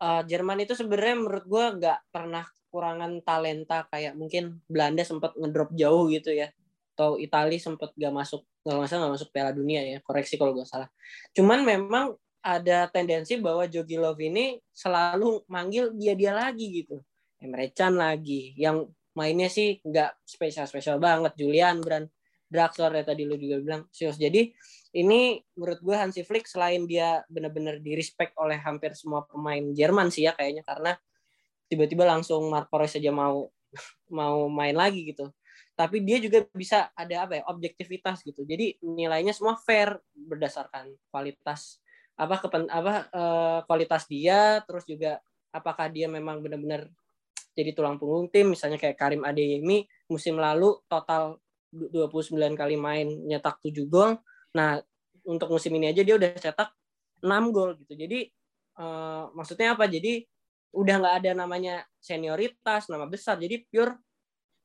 uh, 0.03 0.21
Jerman 0.27 0.67
itu 0.67 0.75
sebenarnya 0.75 1.15
menurut 1.23 1.45
gue 1.47 1.65
nggak 1.79 1.99
pernah 2.11 2.43
kurangan 2.73 3.21
talenta 3.23 3.85
kayak 3.87 4.17
mungkin 4.19 4.59
Belanda 4.67 5.05
sempat 5.07 5.37
ngedrop 5.39 5.71
jauh 5.77 6.09
gitu 6.11 6.35
ya 6.35 6.51
atau 6.93 7.17
Italia 7.17 7.57
sempat 7.57 7.89
gak 7.97 8.13
masuk 8.13 8.45
nggak 8.65 8.77
masalah 8.79 8.99
nggak 9.05 9.13
masuk 9.17 9.29
Piala 9.33 9.51
Dunia 9.53 9.81
ya 9.81 9.97
koreksi 10.05 10.37
kalau 10.37 10.53
gue 10.53 10.65
salah 10.65 10.89
cuman 11.33 11.65
memang 11.65 12.13
ada 12.43 12.91
tendensi 12.91 13.39
bahwa 13.39 13.63
Jogi 13.71 13.95
Love 13.95 14.19
ini 14.19 14.59
selalu 14.75 15.47
manggil 15.47 15.95
dia 15.95 16.13
dia 16.13 16.35
lagi 16.35 16.83
gitu. 16.83 16.99
Emre 17.39 17.71
Can 17.71 17.95
lagi 17.95 18.51
yang 18.59 18.87
mainnya 19.15 19.47
sih 19.47 19.79
nggak 19.79 20.27
spesial 20.27 20.67
spesial 20.67 20.99
banget. 20.99 21.33
Julian 21.39 21.79
Brand 21.79 22.11
Draxler 22.53 22.93
ya 23.01 23.03
tadi 23.07 23.25
lu 23.25 23.33
juga 23.33 23.57
bilang 23.57 23.81
serius 23.89 24.21
jadi 24.21 24.53
ini 24.93 25.41
menurut 25.57 25.81
gue 25.81 25.95
Hansi 25.97 26.21
Flick 26.21 26.45
selain 26.45 26.85
dia 26.85 27.25
benar-benar 27.25 27.81
respect 27.81 28.37
oleh 28.37 28.61
hampir 28.61 28.93
semua 28.93 29.25
pemain 29.25 29.73
Jerman 29.73 30.13
sih 30.13 30.29
ya 30.29 30.37
kayaknya 30.37 30.61
karena 30.61 30.93
tiba-tiba 31.65 32.05
langsung 32.05 32.45
Marco 32.53 32.77
Reus 32.77 32.93
aja 32.93 33.09
mau 33.09 33.49
mau 34.19 34.45
main 34.53 34.77
lagi 34.77 35.09
gitu. 35.09 35.33
Tapi 35.73 36.05
dia 36.05 36.21
juga 36.21 36.45
bisa 36.53 36.93
ada 36.93 37.25
apa 37.25 37.41
ya 37.41 37.43
objektivitas 37.49 38.21
gitu. 38.21 38.45
Jadi 38.45 38.77
nilainya 38.85 39.33
semua 39.33 39.57
fair 39.57 39.97
berdasarkan 40.13 40.93
kualitas 41.09 41.81
apa 42.13 42.35
kepen 42.45 42.69
apa 42.69 43.09
uh, 43.09 43.59
kualitas 43.65 44.05
dia 44.05 44.61
terus 44.65 44.85
juga 44.85 45.17
apakah 45.49 45.89
dia 45.89 46.05
memang 46.05 46.41
benar-benar 46.45 46.89
jadi 47.53 47.73
tulang 47.73 48.01
punggung 48.01 48.29
tim 48.29 48.53
misalnya 48.53 48.81
kayak 48.81 48.97
Karim 48.97 49.21
Adeyemi 49.25 49.85
musim 50.09 50.37
lalu 50.37 50.77
total 50.89 51.37
29 51.73 52.37
kali 52.53 52.77
main 52.77 53.09
nyetak 53.09 53.57
7 53.61 53.89
gol. 53.89 54.17
Nah 54.53 54.77
untuk 55.25 55.49
musim 55.49 55.73
ini 55.73 55.89
aja 55.89 56.05
dia 56.05 56.15
udah 56.17 56.29
cetak 56.37 56.69
6 57.21 57.55
gol 57.55 57.77
gitu. 57.81 57.93
Jadi 57.97 58.29
uh, 58.77 59.33
maksudnya 59.33 59.73
apa? 59.73 59.89
Jadi 59.89 60.21
udah 60.73 60.95
nggak 61.01 61.15
ada 61.23 61.31
namanya 61.37 61.75
senioritas 61.97 62.89
nama 62.89 63.09
besar. 63.09 63.37
Jadi 63.41 63.65
pure 63.69 63.97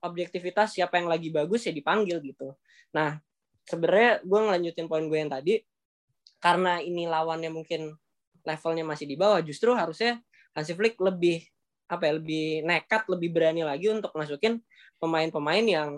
objektivitas 0.05 0.77
siapa 0.77 1.01
yang 1.01 1.09
lagi 1.09 1.29
bagus 1.33 1.69
ya 1.69 1.73
dipanggil 1.75 2.23
gitu. 2.23 2.55
Nah, 2.95 3.19
sebenarnya 3.67 4.23
gue 4.23 4.39
ngelanjutin 4.39 4.87
poin 4.87 5.05
gue 5.05 5.19
yang 5.19 5.33
tadi 5.33 5.59
karena 6.39 6.79
ini 6.83 7.07
lawannya 7.11 7.51
mungkin 7.51 7.95
levelnya 8.47 8.85
masih 8.87 9.07
di 9.07 9.17
bawah, 9.19 9.43
justru 9.43 9.75
harusnya 9.75 10.23
Hansi 10.55 10.73
Flick 10.75 10.99
lebih 10.99 11.45
apa 11.89 12.05
ya, 12.09 12.13
lebih 12.21 12.65
nekat, 12.65 13.09
lebih 13.09 13.33
berani 13.33 13.65
lagi 13.65 13.89
untuk 13.89 14.13
masukin 14.15 14.61
pemain-pemain 15.01 15.65
yang 15.65 15.91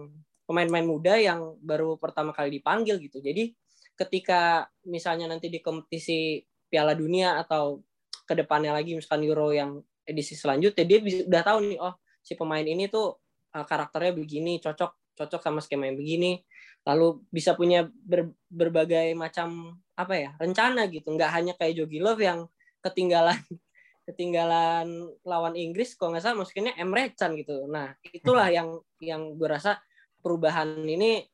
pemain-pemain 0.46 0.87
muda 0.87 1.14
yang 1.18 1.55
baru 1.62 1.94
pertama 1.98 2.35
kali 2.35 2.59
dipanggil 2.59 2.98
gitu. 2.98 3.22
Jadi 3.22 3.55
ketika 3.94 4.66
misalnya 4.87 5.31
nanti 5.31 5.46
di 5.53 5.62
kompetisi 5.62 6.42
Piala 6.70 6.94
Dunia 6.94 7.38
atau 7.38 7.83
ke 8.24 8.35
depannya 8.38 8.70
lagi 8.70 8.94
misalkan 8.94 9.26
Euro 9.26 9.50
yang 9.50 9.83
edisi 10.07 10.38
selanjutnya 10.38 10.87
dia 10.87 10.98
bisa, 11.03 11.26
udah 11.26 11.42
tahu 11.42 11.59
nih 11.66 11.79
oh 11.83 11.94
si 12.22 12.38
pemain 12.38 12.62
ini 12.62 12.87
tuh 12.87 13.18
uh, 13.55 13.66
karakternya 13.66 14.14
begini 14.14 14.62
cocok 14.62 14.90
cocok 15.20 15.44
sama 15.44 15.61
skema 15.61 15.85
yang 15.92 16.00
begini 16.00 16.40
lalu 16.88 17.20
bisa 17.28 17.52
punya 17.52 17.85
ber, 17.92 18.33
berbagai 18.48 19.12
macam 19.12 19.76
apa 19.92 20.14
ya 20.16 20.30
rencana 20.40 20.88
gitu. 20.88 21.12
Nggak 21.12 21.30
hanya 21.37 21.52
kayak 21.61 21.76
Jogi 21.76 22.00
Love 22.00 22.24
yang 22.24 22.48
ketinggalan 22.80 23.37
ketinggalan 24.09 24.88
lawan 25.22 25.54
Inggris 25.54 25.92
kalau 25.94 26.16
nggak 26.16 26.24
salah 26.24 26.40
maksudnya 26.40 26.72
Emre 26.80 27.12
Can 27.12 27.37
gitu. 27.37 27.68
Nah 27.68 27.92
itulah 28.00 28.48
hmm. 28.48 28.56
yang 28.56 28.68
yang 29.04 29.22
gue 29.37 29.48
rasa 29.48 29.76
perubahan 30.24 30.80
ini 30.88 31.28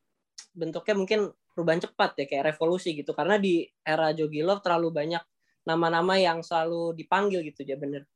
bentuknya 0.51 0.95
mungkin 0.99 1.21
perubahan 1.55 1.81
cepat 1.81 2.11
ya 2.19 2.25
kayak 2.27 2.45
revolusi 2.55 2.99
gitu. 2.99 3.15
Karena 3.15 3.39
di 3.39 3.63
era 3.87 4.11
Jogi 4.11 4.43
Love 4.43 4.67
terlalu 4.67 4.91
banyak 4.91 5.23
nama-nama 5.67 6.15
yang 6.19 6.43
selalu 6.43 6.95
dipanggil 6.95 7.43
gitu 7.43 7.67
ya 7.67 7.79
bener 7.79 8.07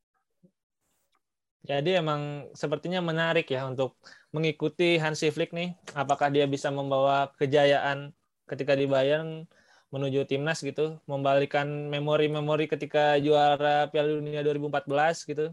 jadi 1.61 2.01
emang 2.01 2.49
sepertinya 2.57 3.05
menarik 3.05 3.45
ya 3.53 3.69
untuk 3.69 4.01
mengikuti 4.33 4.97
Hansi 4.97 5.29
Flick 5.29 5.53
nih. 5.53 5.77
Apakah 5.93 6.33
dia 6.33 6.49
bisa 6.49 6.73
membawa 6.73 7.29
kejayaan 7.37 8.17
ketika 8.49 8.73
di 8.73 8.89
Bayern 8.89 9.45
menuju 9.93 10.25
timnas 10.25 10.63
gitu, 10.63 10.97
membalikan 11.05 11.91
memori-memori 11.91 12.71
ketika 12.71 13.19
juara 13.21 13.91
Piala 13.93 14.17
Dunia 14.17 14.41
2014 14.41 15.29
gitu. 15.29 15.47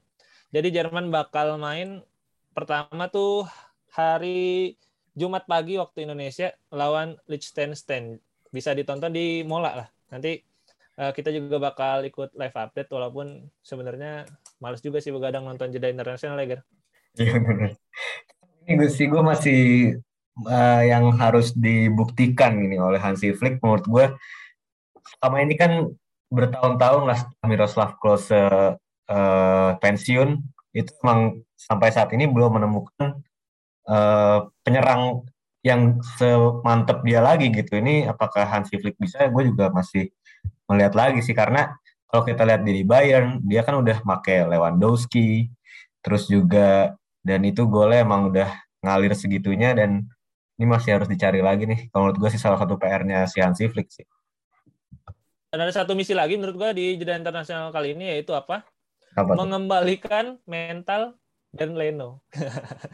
Jadi 0.53 0.67
Jerman 0.71 1.11
bakal 1.11 1.59
main 1.59 2.05
pertama 2.55 3.11
tuh 3.11 3.43
hari 3.91 4.77
Jumat 5.17 5.49
pagi 5.49 5.75
waktu 5.75 6.07
Indonesia 6.07 6.53
lawan 6.71 7.17
Liechtenstein. 7.27 8.21
Bisa 8.53 8.71
ditonton 8.71 9.11
di 9.11 9.43
Mola 9.43 9.83
lah. 9.83 9.87
Nanti 10.13 10.39
uh, 10.97 11.11
kita 11.13 11.29
juga 11.31 11.61
bakal 11.61 12.03
ikut 12.03 12.33
live 12.33 12.57
update 12.57 12.89
walaupun 12.91 13.47
sebenarnya 13.61 14.25
males 14.57 14.81
juga 14.81 14.97
sih 14.99 15.13
begadang 15.13 15.45
nonton 15.45 15.69
jeda 15.69 15.87
internasional 15.87 16.37
ya, 16.41 16.57
Gar. 16.57 16.61
Iya 17.17 17.37
Ini 18.67 18.85
sih 18.91 19.07
gue 19.07 19.23
masih 19.23 19.61
uh, 20.43 20.83
yang 20.83 21.15
harus 21.15 21.55
dibuktikan 21.55 22.59
ini 22.59 22.75
oleh 22.77 22.99
Hansi 22.99 23.31
Flick 23.31 23.63
menurut 23.63 23.85
gue 23.87 24.05
sama 25.23 25.39
ini 25.39 25.55
kan 25.55 25.87
bertahun-tahun 26.27 27.03
lah 27.07 27.19
Miroslav 27.47 27.95
Klose 27.97 28.35
uh, 29.07 29.71
pensiun 29.79 30.43
itu 30.75 30.91
memang 31.01 31.41
sampai 31.55 31.89
saat 31.89 32.11
ini 32.11 32.27
belum 32.27 32.59
menemukan 32.59 33.23
uh, 33.87 34.51
penyerang 34.61 35.23
yang 35.65 35.99
semantep 36.19 37.01
dia 37.01 37.23
lagi 37.23 37.49
gitu. 37.49 37.79
Ini 37.81 38.11
apakah 38.11 38.45
Hansi 38.45 38.77
Flick 38.77 38.99
bisa? 38.99 39.25
Gue 39.31 39.47
juga 39.49 39.71
masih 39.73 40.11
melihat 40.67 40.93
lagi 40.95 41.19
sih 41.23 41.33
karena 41.33 41.75
kalau 42.07 42.23
kita 42.23 42.47
lihat 42.47 42.63
di 42.63 42.83
Bayern 42.87 43.43
dia 43.43 43.63
kan 43.63 43.79
udah 43.79 44.03
make 44.03 44.47
Lewandowski 44.47 45.51
terus 45.99 46.27
juga 46.31 46.95
dan 47.23 47.43
itu 47.43 47.67
golnya 47.67 48.07
emang 48.07 48.31
udah 48.31 48.47
ngalir 48.79 49.11
segitunya 49.11 49.75
dan 49.75 50.07
ini 50.57 50.65
masih 50.65 50.97
harus 50.97 51.09
dicari 51.11 51.43
lagi 51.43 51.69
nih. 51.69 51.91
Kalau 51.93 52.09
menurut 52.09 52.17
gue 52.17 52.29
sih 52.33 52.41
salah 52.41 52.57
satu 52.57 52.79
PR-nya 52.81 53.29
si 53.29 53.37
Hansi 53.43 53.69
Flick 53.69 53.93
sih. 53.93 54.07
Dan 55.53 55.63
ada 55.63 55.73
satu 55.73 55.93
misi 55.93 56.17
lagi 56.17 56.35
menurut 56.35 56.57
gue 56.57 56.69
di 56.75 56.85
jeda 56.97 57.13
internasional 57.15 57.69
kali 57.69 57.93
ini 57.93 58.09
yaitu 58.15 58.33
apa, 58.33 58.65
apa 59.13 59.31
mengembalikan 59.37 60.41
mental 60.49 61.15
dan 61.53 61.77
Leno. 61.77 62.25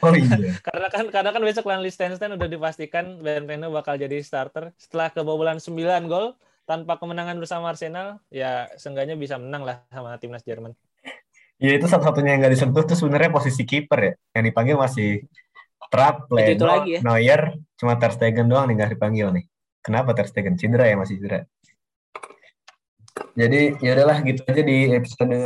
Oh 0.03 0.13
iya. 0.13 0.59
karena 0.67 0.87
kan 0.91 1.05
karena 1.09 1.29
kan 1.33 1.41
besok 1.41 1.65
lawan 1.65 1.81
Liechtenstein 1.81 2.35
udah 2.35 2.49
dipastikan 2.51 3.23
Ben 3.23 3.47
Leno 3.47 3.71
bakal 3.71 3.95
jadi 3.95 4.19
starter. 4.21 4.75
Setelah 4.75 5.09
kebobolan 5.09 5.57
9 5.57 5.71
gol 6.11 6.35
tanpa 6.63 6.95
kemenangan 6.95 7.37
bersama 7.39 7.71
Arsenal, 7.75 8.23
ya 8.31 8.71
seenggaknya 8.79 9.19
bisa 9.19 9.35
menang 9.35 9.63
lah 9.67 9.83
sama 9.91 10.15
timnas 10.19 10.43
Jerman. 10.47 10.71
Ya 11.61 11.75
itu 11.75 11.85
satu-satunya 11.87 12.35
yang 12.35 12.39
nggak 12.43 12.53
disentuh 12.55 12.83
tuh 12.83 12.97
sebenarnya 12.97 13.31
posisi 13.31 13.63
kiper 13.63 13.99
ya. 13.99 14.13
Yang 14.35 14.43
dipanggil 14.51 14.75
masih 14.79 15.09
Trapp, 15.91 16.25
Itu- 16.31 16.57
itu 16.57 16.63
Leno, 16.65 16.73
lagi 16.73 16.89
ya. 16.97 16.99
Neuer, 17.05 17.41
cuma 17.77 17.93
Ter 17.99 18.11
Stegen 18.15 18.47
doang 18.49 18.65
nih 18.71 18.75
nggak 18.81 18.91
dipanggil 18.97 19.27
nih. 19.35 19.45
Kenapa 19.83 20.15
Ter 20.15 20.25
Stegen? 20.25 20.55
Cedera 20.57 20.87
ya 20.89 20.95
masih 20.97 21.19
cedera. 21.19 21.43
Jadi 23.37 23.77
ya 23.83 23.91
udahlah 23.93 24.17
gitu 24.25 24.41
aja 24.47 24.61
di 24.63 24.77
episode 24.89 25.37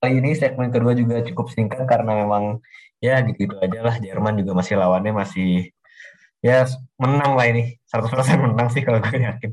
kali 0.00 0.12
ini 0.18 0.32
segmen 0.34 0.72
kedua 0.72 0.96
juga 0.96 1.22
cukup 1.22 1.52
singkat 1.52 1.84
karena 1.86 2.24
memang 2.24 2.58
ya 2.98 3.20
gitu-gitu 3.22 3.60
aja 3.60 3.78
lah 3.84 3.96
Jerman 4.00 4.40
juga 4.40 4.56
masih 4.58 4.74
lawannya 4.80 5.12
masih 5.12 5.70
ya 6.40 6.64
menang 6.96 7.36
lah 7.36 7.46
ini 7.52 7.76
100% 7.84 8.40
menang 8.40 8.68
sih 8.72 8.82
kalau 8.82 8.98
gue 9.04 9.18
yakin. 9.22 9.50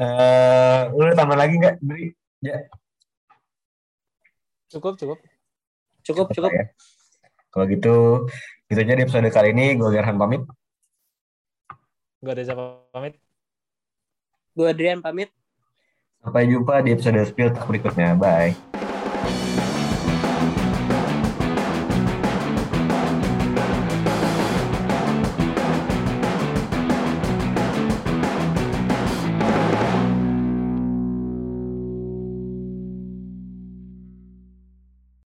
Eh, 0.00 0.80
lu 0.96 1.12
tambah 1.12 1.36
lagi 1.36 1.60
nggak, 1.60 1.76
Dri? 1.84 2.08
Cukup, 4.72 4.96
cukup. 4.96 5.18
Cukup, 6.00 6.26
Apa 6.32 6.34
cukup. 6.40 6.50
ya? 6.56 6.64
Kalau 7.50 7.64
gitu, 7.68 7.94
gitu 8.72 8.78
aja 8.80 8.96
di 8.96 9.02
episode 9.04 9.28
kali 9.28 9.52
ini. 9.52 9.76
Gue 9.76 9.92
Gerhan 9.92 10.16
pamit. 10.16 10.42
Gue 12.24 12.32
Reza 12.32 12.56
pamit. 12.94 13.20
Gue 14.56 14.66
Adrian 14.72 15.04
pamit. 15.04 15.28
Sampai 16.24 16.48
jumpa 16.48 16.80
di 16.80 16.96
episode 16.96 17.20
Spill 17.28 17.52
berikutnya. 17.68 18.16
Bye. 18.16 18.89